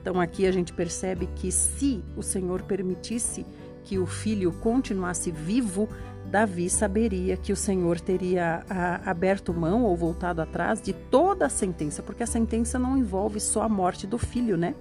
[0.00, 3.44] Então aqui a gente percebe que se o Senhor permitisse
[3.84, 5.88] que o filho continuasse vivo,
[6.30, 11.48] Davi saberia que o Senhor teria a, aberto mão ou voltado atrás de toda a
[11.48, 14.74] sentença, porque a sentença não envolve só a morte do filho, né?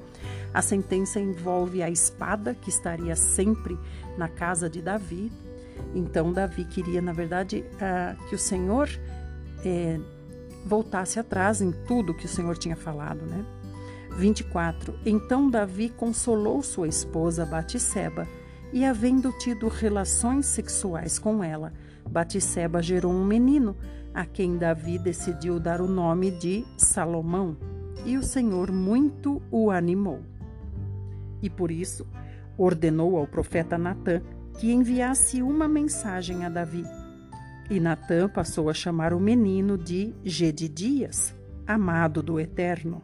[0.53, 3.77] A sentença envolve a espada que estaria sempre
[4.17, 5.31] na casa de Davi.
[5.95, 8.89] Então, Davi queria, na verdade, uh, que o Senhor
[9.63, 9.99] é,
[10.67, 13.43] voltasse atrás em tudo que o Senhor tinha falado, né?
[14.17, 14.99] 24.
[15.05, 18.27] Então Davi consolou sua esposa Batisseba
[18.73, 21.71] e, havendo tido relações sexuais com ela,
[22.09, 23.75] Batisseba gerou um menino,
[24.13, 27.55] a quem Davi decidiu dar o nome de Salomão,
[28.05, 30.21] e o Senhor muito o animou.
[31.41, 32.05] E por isso
[32.57, 34.21] ordenou ao profeta Natã
[34.57, 36.83] que enviasse uma mensagem a Davi.
[37.69, 43.01] E Natã passou a chamar o menino de Gedidias, amado do Eterno.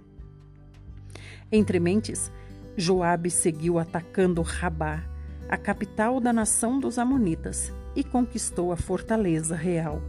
[1.51, 2.31] Entre mentes,
[2.77, 5.03] Joabe seguiu atacando Rabá,
[5.49, 10.01] a capital da nação dos Amonitas, e conquistou a fortaleza real.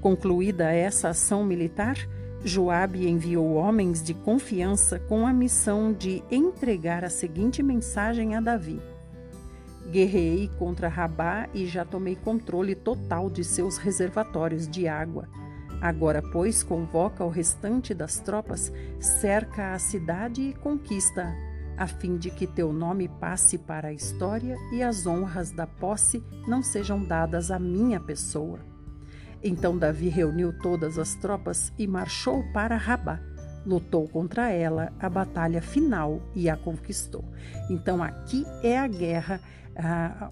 [0.00, 1.96] Concluída essa ação militar,
[2.44, 8.82] Joabe enviou homens de confiança com a missão de entregar a seguinte mensagem a Davi:
[9.90, 15.26] Guerrei contra Rabá e já tomei controle total de seus reservatórios de água.
[15.80, 21.34] Agora, pois, convoca o restante das tropas, cerca a cidade e conquista,
[21.76, 26.22] a fim de que teu nome passe para a história e as honras da posse
[26.46, 28.58] não sejam dadas à minha pessoa.
[29.42, 33.20] Então Davi reuniu todas as tropas e marchou para Rabá.
[33.68, 37.22] Lutou contra ela a batalha final e a conquistou.
[37.68, 39.38] Então aqui é a guerra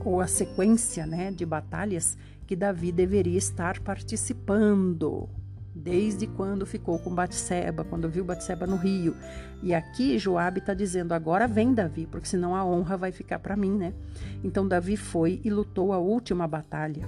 [0.03, 2.16] ou a sequência né, de batalhas
[2.47, 5.28] que Davi deveria estar participando.
[5.74, 9.14] Desde quando ficou com Batseba, quando viu Batseba no rio.
[9.62, 13.55] E aqui Joabe está dizendo: agora vem Davi, porque senão a honra vai ficar para
[13.55, 13.93] mim, né?
[14.43, 17.07] Então Davi foi e lutou a última batalha.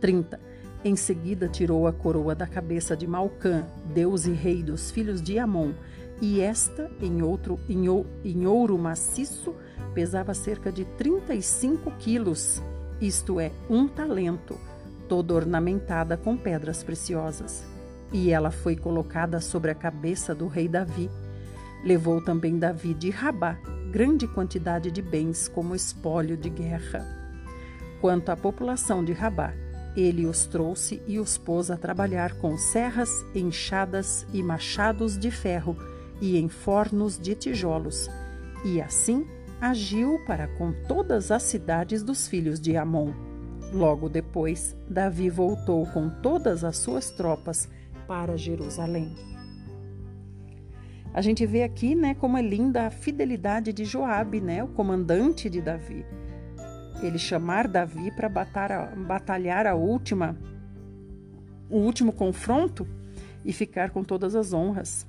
[0.00, 0.40] 30.
[0.84, 3.64] Em seguida tirou a coroa da cabeça de Malcã,
[3.94, 5.72] deus e rei dos filhos de Amon,
[6.20, 7.86] e esta, em, outro, em,
[8.24, 9.54] em ouro maciço,
[9.94, 12.62] pesava cerca de 35 quilos,
[13.00, 14.58] isto é, um talento,
[15.08, 17.64] toda ornamentada com pedras preciosas.
[18.12, 21.10] E ela foi colocada sobre a cabeça do rei Davi.
[21.82, 23.58] Levou também Davi de Rabá
[23.94, 27.06] grande quantidade de bens como espólio de guerra.
[28.00, 29.54] Quanto à população de Rabá,
[29.96, 35.76] ele os trouxe e os pôs a trabalhar com serras, enxadas e machados de ferro
[36.20, 38.08] e em fornos de tijolos,
[38.64, 39.26] e assim
[39.60, 43.12] agiu para com todas as cidades dos filhos de Amon.
[43.72, 47.68] Logo depois, Davi voltou com todas as suas tropas
[48.06, 49.14] para Jerusalém.
[51.12, 55.48] A gente vê aqui, né, como é linda a fidelidade de Joabe, né, o comandante
[55.48, 56.04] de Davi.
[57.02, 60.36] Ele chamar Davi para batalhar a última
[61.68, 62.86] o último confronto
[63.44, 65.06] e ficar com todas as honras.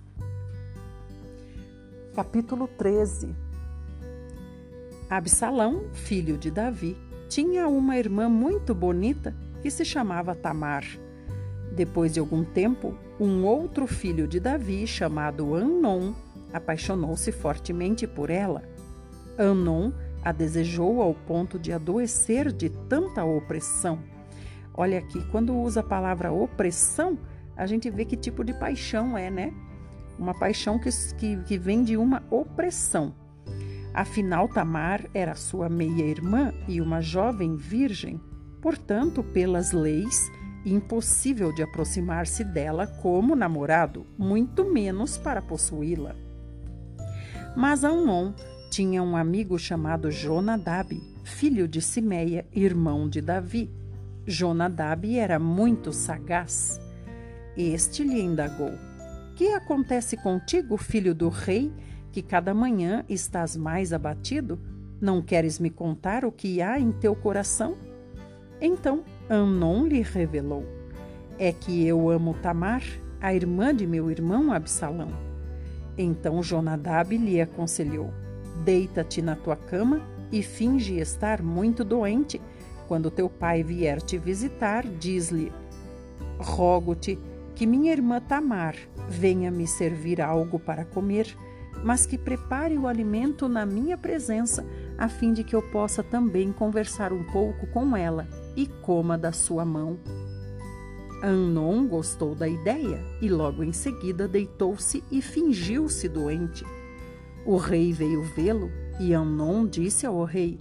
[2.15, 3.35] Capítulo 13
[5.09, 6.97] Absalão, filho de Davi,
[7.29, 10.83] tinha uma irmã muito bonita que se chamava Tamar.
[11.75, 16.13] Depois de algum tempo, um outro filho de Davi, chamado Anon,
[16.53, 18.63] apaixonou-se fortemente por ela.
[19.37, 19.91] Anon
[20.25, 23.99] a desejou ao ponto de adoecer de tanta opressão.
[24.73, 27.19] Olha aqui, quando usa a palavra opressão,
[27.55, 29.53] a gente vê que tipo de paixão é, né?
[30.17, 33.13] Uma paixão que, que, que vem de uma opressão.
[33.93, 38.19] Afinal, Tamar era sua meia-irmã e uma jovem virgem,
[38.61, 40.29] portanto, pelas leis,
[40.65, 46.15] impossível de aproximar-se dela como namorado, muito menos para possuí-la.
[47.55, 48.33] Mas Amnon
[48.75, 53.71] tinha um amigo chamado Jonadab, filho de Simeia, irmão de Davi.
[54.27, 56.77] Jonadab era muito sagaz.
[57.55, 58.73] Este lhe indagou:
[59.33, 61.71] Que acontece contigo, filho do rei?
[62.11, 64.59] que cada manhã estás mais abatido?
[64.99, 67.77] Não queres me contar o que há em teu coração?
[68.59, 70.65] Então Amnon lhe revelou:
[71.39, 72.83] É que eu amo Tamar,
[73.21, 75.11] a irmã de meu irmão Absalão.
[75.97, 78.11] Então Jonadab lhe aconselhou:
[78.63, 80.01] Deita-te na tua cama
[80.31, 82.41] e finge estar muito doente.
[82.87, 85.51] Quando teu pai vier te visitar, diz-lhe:
[86.37, 87.19] Rogo-te
[87.55, 88.75] que minha irmã Tamar
[89.09, 91.35] venha me servir algo para comer
[91.83, 94.65] mas que prepare o alimento na minha presença,
[94.97, 99.31] a fim de que eu possa também conversar um pouco com ela e coma da
[99.31, 99.99] sua mão.
[101.21, 106.65] Anon gostou da ideia e logo em seguida deitou-se e fingiu-se doente.
[107.45, 110.59] O rei veio vê-lo e Anon disse ao rei: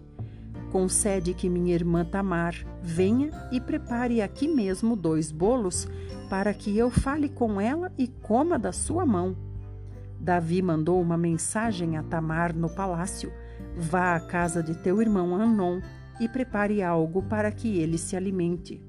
[0.71, 5.89] Concede que minha irmã Tamar venha e prepare aqui mesmo dois bolos
[6.29, 9.35] para que eu fale com ela e coma da sua mão.
[10.21, 13.33] Davi mandou uma mensagem a Tamar no palácio:
[13.79, 15.81] Vá à casa de teu irmão Anon
[16.21, 18.83] e prepare algo para que ele se alimente.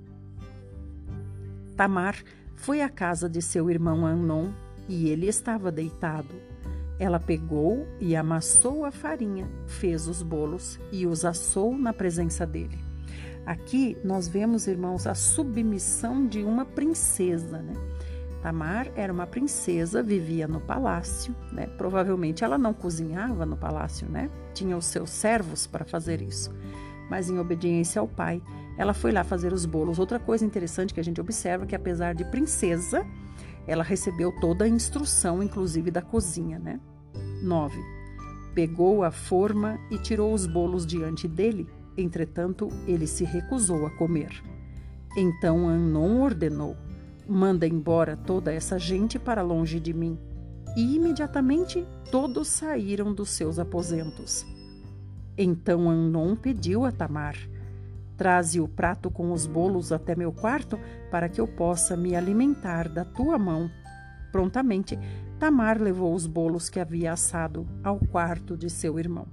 [1.77, 2.15] Tamar
[2.55, 4.51] foi à casa de seu irmão Anon
[4.89, 6.54] e ele estava deitado.
[6.97, 12.79] Ela pegou e amassou a farinha, fez os bolos e os assou na presença dele.
[13.45, 17.73] Aqui nós vemos, irmãos, a submissão de uma princesa, né?
[18.41, 21.67] Tamar era uma princesa, vivia no palácio, né?
[21.77, 24.29] Provavelmente ela não cozinhava no palácio, né?
[24.53, 26.51] Tinha os seus servos para fazer isso.
[27.09, 28.41] Mas em obediência ao pai,
[28.77, 29.99] ela foi lá fazer os bolos.
[29.99, 33.05] Outra coisa interessante que a gente observa é que apesar de princesa,
[33.67, 36.79] ela recebeu toda a instrução, inclusive da cozinha, né?
[37.41, 37.77] 9.
[38.53, 44.43] Pegou a forma e tirou os bolos diante dele, entretanto, ele se recusou a comer.
[45.17, 46.75] Então Anon ordenou:
[47.27, 50.17] Manda embora toda essa gente para longe de mim.
[50.75, 54.45] E imediatamente todos saíram dos seus aposentos.
[55.37, 57.35] Então Anon pediu a Tamar:
[58.17, 60.79] Traze o prato com os bolos até meu quarto
[61.11, 63.69] para que eu possa me alimentar da tua mão.
[64.31, 64.97] Prontamente,
[65.39, 69.27] Tamar levou os bolos que havia assado ao quarto de seu irmão.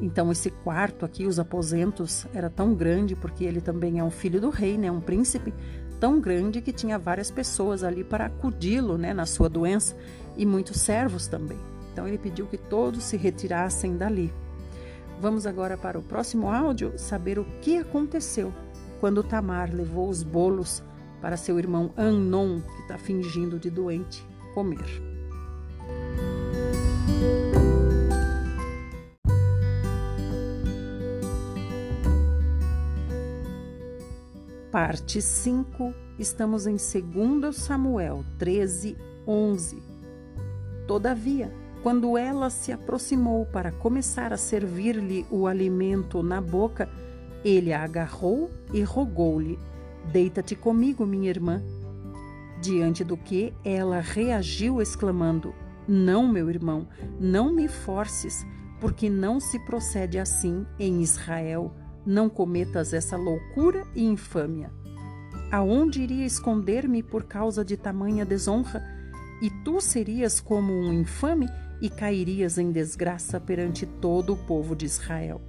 [0.00, 4.40] Então, esse quarto aqui, os aposentos, era tão grande, porque ele também é um filho
[4.40, 5.52] do rei, né, um príncipe,
[5.98, 9.96] tão grande que tinha várias pessoas ali para acudi-lo né, na sua doença
[10.36, 11.58] e muitos servos também.
[11.92, 14.32] Então, ele pediu que todos se retirassem dali.
[15.20, 18.54] Vamos agora para o próximo áudio saber o que aconteceu
[19.00, 20.82] quando Tamar levou os bolos
[21.20, 24.80] para seu irmão Anon, que está fingindo de doente, comer.
[34.72, 38.96] Parte 5, estamos em 2 Samuel 13,
[39.26, 39.82] 11.
[40.86, 41.52] Todavia,
[41.82, 46.88] quando ela se aproximou para começar a servir-lhe o alimento na boca,
[47.42, 49.58] ele a agarrou e rogou-lhe:
[50.12, 51.62] Deita-te comigo, minha irmã.
[52.60, 55.54] Diante do que ela reagiu, exclamando:
[55.88, 56.86] Não, meu irmão,
[57.18, 58.46] não me forces,
[58.78, 61.74] porque não se procede assim em Israel.
[62.04, 64.70] Não cometas essa loucura e infâmia.
[65.50, 68.82] Aonde iria esconder-me por causa de tamanha desonra?
[69.42, 71.46] E tu serias como um infame
[71.80, 75.40] e cairias em desgraça perante todo o povo de Israel.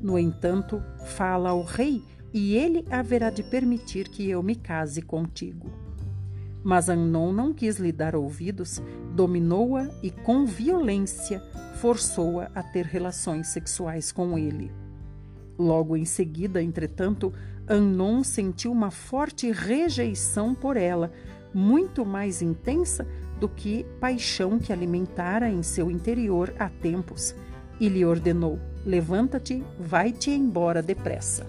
[0.00, 2.02] No entanto, fala ao rei,
[2.32, 5.70] e ele haverá de permitir que eu me case contigo.
[6.64, 8.80] Mas Anon não quis lhe dar ouvidos,
[9.14, 11.42] dominou-a e, com violência,
[11.76, 14.70] forçou-a a ter relações sexuais com ele.
[15.58, 17.32] Logo em seguida, entretanto,
[17.66, 21.12] Anon sentiu uma forte rejeição por ela,
[21.52, 23.06] muito mais intensa
[23.42, 27.34] do que paixão que alimentara em seu interior há tempos,
[27.80, 31.44] e lhe ordenou: Levanta-te, vai-te embora depressa.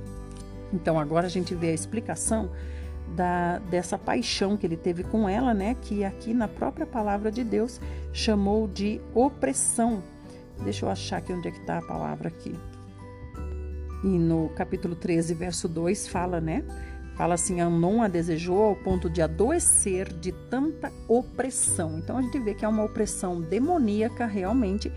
[0.74, 2.50] Então agora a gente vê a explicação
[3.16, 5.76] da, dessa paixão que ele teve com ela, né?
[5.84, 7.80] Que aqui na própria palavra de Deus
[8.12, 10.02] chamou de opressão.
[10.64, 12.56] Deixa eu achar aqui onde é que está a palavra aqui.
[14.04, 16.64] E no capítulo 13, verso 2, fala, né?
[17.16, 22.00] Fala assim: Anon a desejou ao ponto de adoecer de tanta opressão.
[22.00, 24.92] Então a gente vê que é uma opressão demoníaca realmente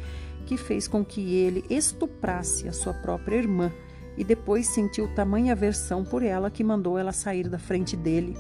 [0.46, 3.72] que fez com que ele estuprasse a sua própria irmã
[4.16, 8.36] e depois sentiu tamanha aversão por ela que mandou ela sair da frente dele.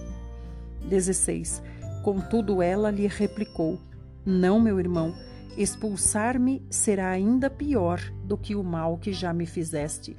[0.88, 1.62] 16.
[2.02, 3.78] Contudo, ela lhe replicou:
[4.24, 5.14] Não, meu irmão,
[5.56, 10.16] expulsar-me será ainda pior do que o mal que já me fizeste.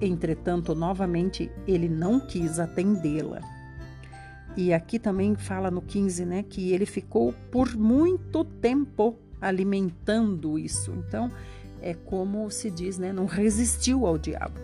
[0.00, 3.40] Entretanto, novamente, ele não quis atendê-la.
[4.56, 10.92] E aqui também fala no 15, né, que ele ficou por muito tempo alimentando isso.
[10.92, 11.30] Então,
[11.80, 14.58] é como se diz, né, não resistiu ao diabo.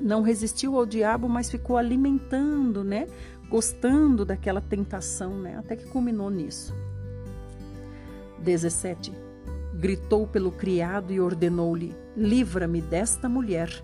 [0.00, 3.06] Não resistiu ao diabo, mas ficou alimentando, né,
[3.48, 6.74] gostando daquela tentação, né, até que culminou nisso.
[8.38, 9.12] 17.
[9.74, 13.82] Gritou pelo criado e ordenou-lhe: Livra-me desta mulher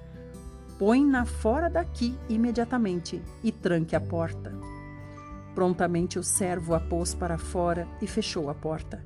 [0.80, 4.50] Põe-na fora daqui imediatamente e tranque a porta.
[5.54, 9.04] Prontamente o servo a pôs para fora e fechou a porta.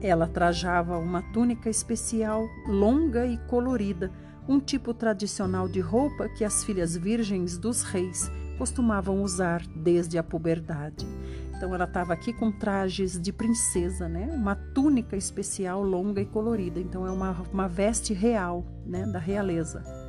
[0.00, 4.10] Ela trajava uma túnica especial, longa e colorida,
[4.48, 10.22] um tipo tradicional de roupa que as filhas virgens dos reis costumavam usar desde a
[10.22, 11.06] puberdade.
[11.54, 14.26] Então ela estava aqui com trajes de princesa, né?
[14.32, 16.80] Uma túnica especial longa e colorida.
[16.80, 19.04] Então é uma, uma veste real, né?
[19.04, 19.99] Da realeza.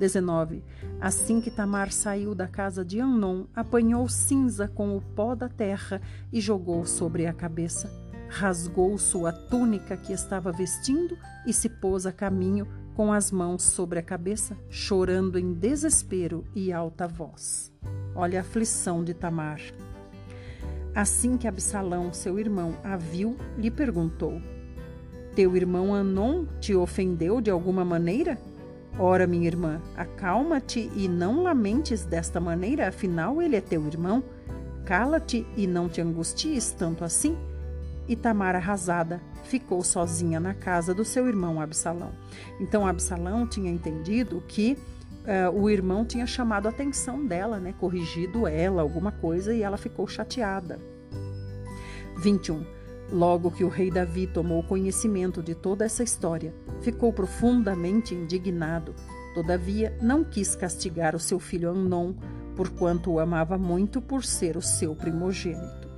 [0.00, 0.64] 19.
[0.98, 6.00] Assim que Tamar saiu da casa de Anon, apanhou cinza com o pó da terra
[6.32, 7.92] e jogou sobre a cabeça.
[8.28, 13.98] Rasgou sua túnica que estava vestindo e se pôs a caminho com as mãos sobre
[13.98, 17.70] a cabeça, chorando em desespero e alta voz.
[18.14, 19.60] Olha a aflição de Tamar.
[20.94, 24.40] Assim que Absalão, seu irmão, a viu, lhe perguntou:
[25.34, 28.38] Teu irmão Anon te ofendeu de alguma maneira?
[29.02, 34.22] Ora, minha irmã, acalma-te e não lamentes desta maneira, afinal ele é teu irmão.
[34.84, 37.34] Cala-te e não te angusties tanto assim.
[38.06, 42.12] E Tamar, arrasada, ficou sozinha na casa do seu irmão Absalão.
[42.60, 44.76] Então Absalão tinha entendido que
[45.24, 49.78] uh, o irmão tinha chamado a atenção dela, né, corrigido ela, alguma coisa, e ela
[49.78, 50.78] ficou chateada.
[52.18, 52.79] 21.
[53.12, 58.94] Logo que o rei Davi tomou conhecimento de toda essa história, ficou profundamente indignado.
[59.34, 62.14] Todavia, não quis castigar o seu filho Amnon,
[62.54, 65.90] porquanto o amava muito por ser o seu primogênito.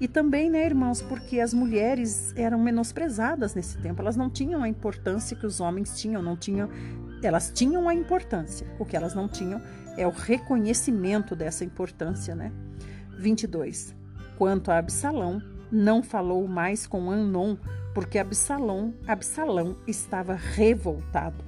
[0.00, 4.68] E também, né, irmãos, porque as mulheres eram menosprezadas nesse tempo, elas não tinham a
[4.68, 6.68] importância que os homens tinham, não tinham,
[7.22, 8.66] elas tinham a importância.
[8.78, 9.60] O que elas não tinham
[9.96, 12.50] é o reconhecimento dessa importância, né?
[13.18, 13.94] 22.
[14.36, 15.40] Quanto a Absalão,
[15.72, 17.56] não falou mais com Anon,
[17.94, 21.42] porque Absalão, Absalão estava revoltado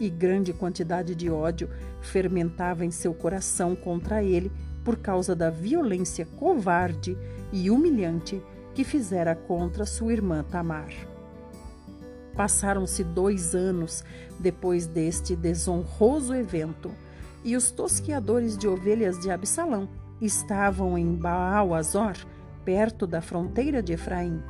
[0.00, 1.70] e grande quantidade de ódio
[2.00, 4.50] fermentava em seu coração contra ele
[4.84, 7.16] por causa da violência covarde
[7.52, 8.42] e humilhante
[8.74, 10.92] que fizera contra sua irmã Tamar.
[12.34, 14.04] Passaram-se dois anos
[14.38, 16.90] depois deste desonroso evento,
[17.44, 19.88] e os tosquiadores de ovelhas de Absalão
[20.20, 22.14] estavam em Baal-Azor,
[22.68, 24.42] perto da fronteira de Efraim.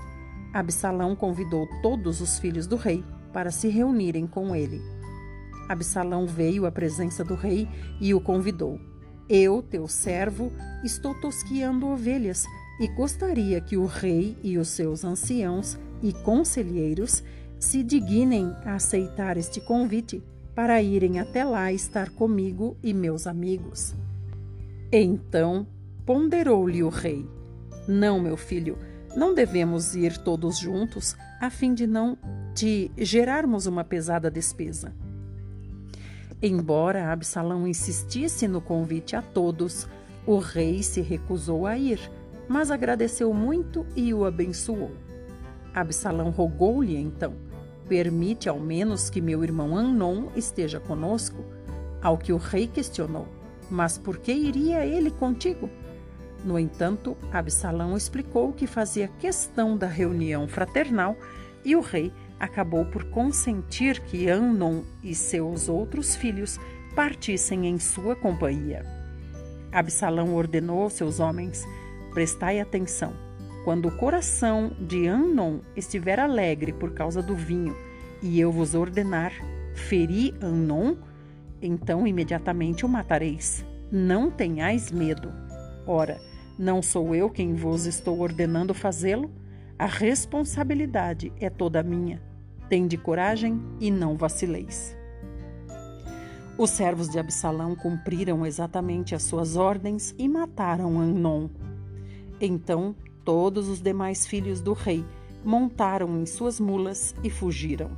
[0.53, 4.83] Absalão convidou todos os filhos do rei para se reunirem com ele.
[5.69, 7.69] Absalão veio à presença do rei
[8.01, 8.81] e o convidou.
[9.29, 10.51] Eu, teu servo,
[10.83, 12.45] estou tosquiando ovelhas
[12.81, 17.23] e gostaria que o rei e os seus anciãos e conselheiros
[17.57, 20.25] se dignem a aceitar este convite
[20.57, 23.95] para irem até lá estar comigo e meus amigos.
[24.91, 25.65] Então
[26.05, 27.38] ponderou-lhe o rei:
[27.89, 28.79] não, meu filho,
[29.17, 32.19] não devemos ir todos juntos a fim de não
[32.55, 34.93] te gerarmos uma pesada despesa.
[36.43, 39.89] Embora Absalão insistisse no convite a todos,
[40.27, 41.99] o rei se recusou a ir,
[42.47, 44.93] mas agradeceu muito e o abençoou.
[45.75, 47.33] Absalão rogou-lhe então:
[47.89, 51.43] Permite ao menos que meu irmão Anon esteja conosco.
[52.03, 53.27] Ao que o rei questionou:
[53.71, 55.71] Mas por que iria ele contigo?
[56.45, 61.17] No entanto, Absalão explicou que fazia questão da reunião fraternal
[61.65, 66.59] e o rei acabou por consentir que Amnon e seus outros filhos
[66.95, 68.85] partissem em sua companhia.
[69.73, 71.65] Absalão ordenou aos seus homens:
[72.15, 73.13] Prestai atenção.
[73.65, 77.77] Quando o coração de Amnon estiver alegre por causa do vinho,
[78.23, 79.33] e eu vos ordenar
[79.75, 80.97] ferir Amnon,
[81.61, 83.65] então imediatamente o matareis.
[83.91, 85.33] Não tenhais medo.
[85.87, 86.21] Ora,
[86.59, 89.31] não sou eu quem vos estou ordenando fazê-lo?
[89.79, 92.21] A responsabilidade é toda minha.
[92.69, 94.97] Tende coragem e não vacileis.
[96.59, 101.49] Os servos de Absalão cumpriram exatamente as suas ordens e mataram Amnon.
[102.41, 105.05] Então todos os demais filhos do rei
[105.45, 107.93] montaram em suas mulas e fugiram.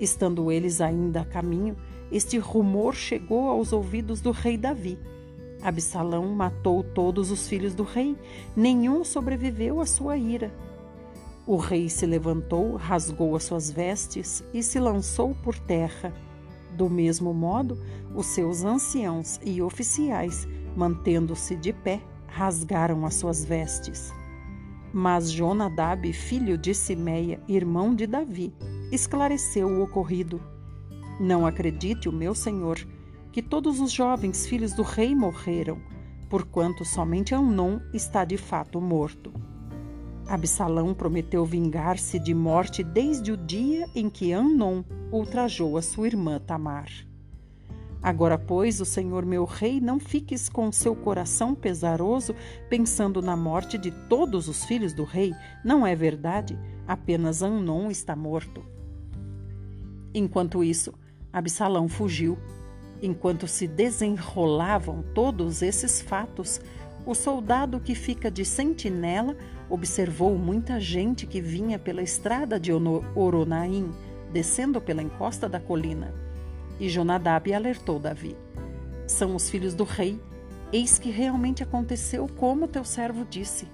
[0.00, 1.76] Estando eles ainda a caminho,
[2.10, 4.98] este rumor chegou aos ouvidos do rei Davi
[5.62, 8.16] Absalão matou todos os filhos do rei,
[8.56, 10.52] nenhum sobreviveu à sua ira.
[11.46, 16.12] O rei se levantou, rasgou as suas vestes e se lançou por terra.
[16.76, 17.78] Do mesmo modo,
[18.14, 24.12] os seus anciãos e oficiais, mantendo-se de pé, rasgaram as suas vestes.
[24.92, 28.54] Mas Jonadab, filho de Simeia, irmão de Davi,
[28.90, 30.40] esclareceu o ocorrido.
[31.18, 32.78] Não acredite o meu senhor,
[33.32, 35.80] que todos os jovens filhos do rei morreram,
[36.28, 39.32] porquanto somente Amnon está de fato morto.
[40.28, 46.38] Absalão prometeu vingar-se de morte desde o dia em que Amnon ultrajou a sua irmã
[46.38, 46.88] Tamar.
[48.02, 52.34] Agora, pois, o Senhor meu rei, não fiques com seu coração pesaroso
[52.68, 55.32] pensando na morte de todos os filhos do rei.
[55.64, 56.58] Não é verdade?
[56.86, 58.64] Apenas Amnon está morto.
[60.12, 60.92] Enquanto isso,
[61.32, 62.36] Absalão fugiu.
[63.02, 66.60] Enquanto se desenrolavam todos esses fatos,
[67.04, 69.36] o soldado que fica de sentinela
[69.68, 73.92] observou muita gente que vinha pela estrada de Oronaim,
[74.32, 76.14] descendo pela encosta da colina.
[76.78, 78.36] E Jonadab alertou Davi:
[79.06, 80.20] São os filhos do rei.
[80.72, 83.66] Eis que realmente aconteceu como teu servo disse.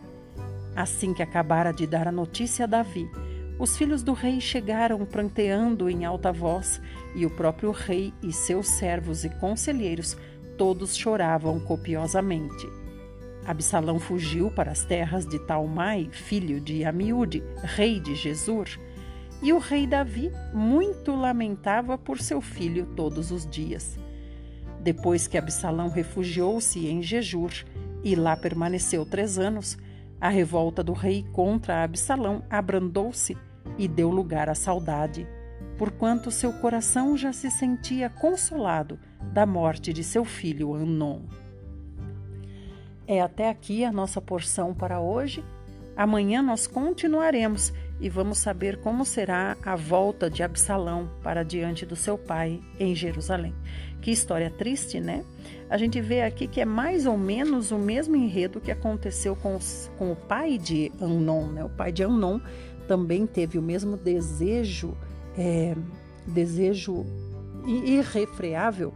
[0.74, 3.08] Assim que acabara de dar a notícia a Davi,
[3.58, 6.80] os filhos do rei chegaram pranteando em alta voz,
[7.14, 10.16] e o próprio rei e seus servos e conselheiros
[10.56, 12.68] todos choravam copiosamente.
[13.44, 18.68] Absalão fugiu para as terras de Talmai, filho de Amiúde, rei de Jesur,
[19.42, 23.98] e o rei Davi muito lamentava por seu filho todos os dias.
[24.80, 27.50] Depois que Absalão refugiou-se em Jejur
[28.04, 29.78] e lá permaneceu três anos,
[30.20, 33.36] a revolta do rei contra Absalão abrandou-se
[33.78, 35.26] e deu lugar à saudade,
[35.78, 38.98] porquanto seu coração já se sentia consolado
[39.32, 41.20] da morte de seu filho Anon.
[43.06, 45.42] É até aqui a nossa porção para hoje.
[45.96, 51.96] Amanhã nós continuaremos e vamos saber como será a volta de Absalão para diante do
[51.96, 53.54] seu pai em Jerusalém.
[54.00, 55.24] Que história triste, né?
[55.68, 59.56] A gente vê aqui que é mais ou menos o mesmo enredo que aconteceu com,
[59.56, 61.64] os, com o pai de Amnon, né?
[61.64, 62.40] O pai de Amnon
[62.88, 64.96] também teve o mesmo desejo,
[65.36, 65.76] é,
[66.26, 67.04] desejo
[67.66, 68.94] irrefreável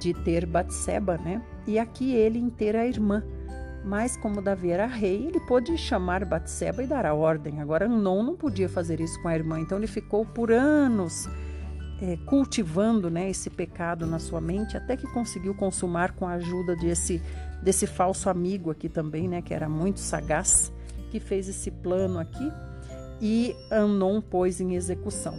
[0.00, 1.40] de ter Batseba, né?
[1.66, 3.22] E aqui ele em ter a irmã.
[3.84, 7.60] Mas como Davi era rei, ele pôde chamar Batseba e dar a ordem.
[7.60, 11.26] Agora Anon não podia fazer isso com a irmã, então ele ficou por anos
[12.02, 16.76] é, cultivando né, esse pecado na sua mente, até que conseguiu consumar com a ajuda
[16.76, 17.22] desse,
[17.62, 20.70] desse falso amigo aqui também, né, que era muito sagaz,
[21.10, 22.52] que fez esse plano aqui
[23.20, 25.38] e Anon pôs em execução.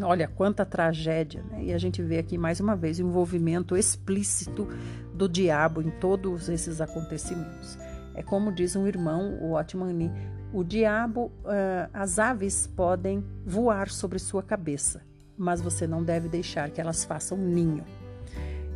[0.00, 1.64] Olha quanta tragédia, né?
[1.64, 4.68] E a gente vê aqui mais uma vez o envolvimento explícito
[5.12, 7.76] do diabo em todos esses acontecimentos.
[8.14, 10.10] É como diz um irmão, o Otmani,
[10.52, 15.02] o diabo, uh, as aves podem voar sobre sua cabeça,
[15.36, 17.84] mas você não deve deixar que elas façam ninho.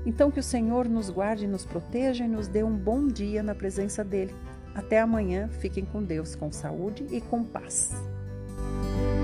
[0.06, 3.54] Então que o Senhor nos guarde, nos proteja e nos dê um bom dia na
[3.54, 4.34] presença dele.
[4.74, 7.92] Até amanhã, fiquem com Deus, com saúde e com paz.
[8.56, 9.23] Música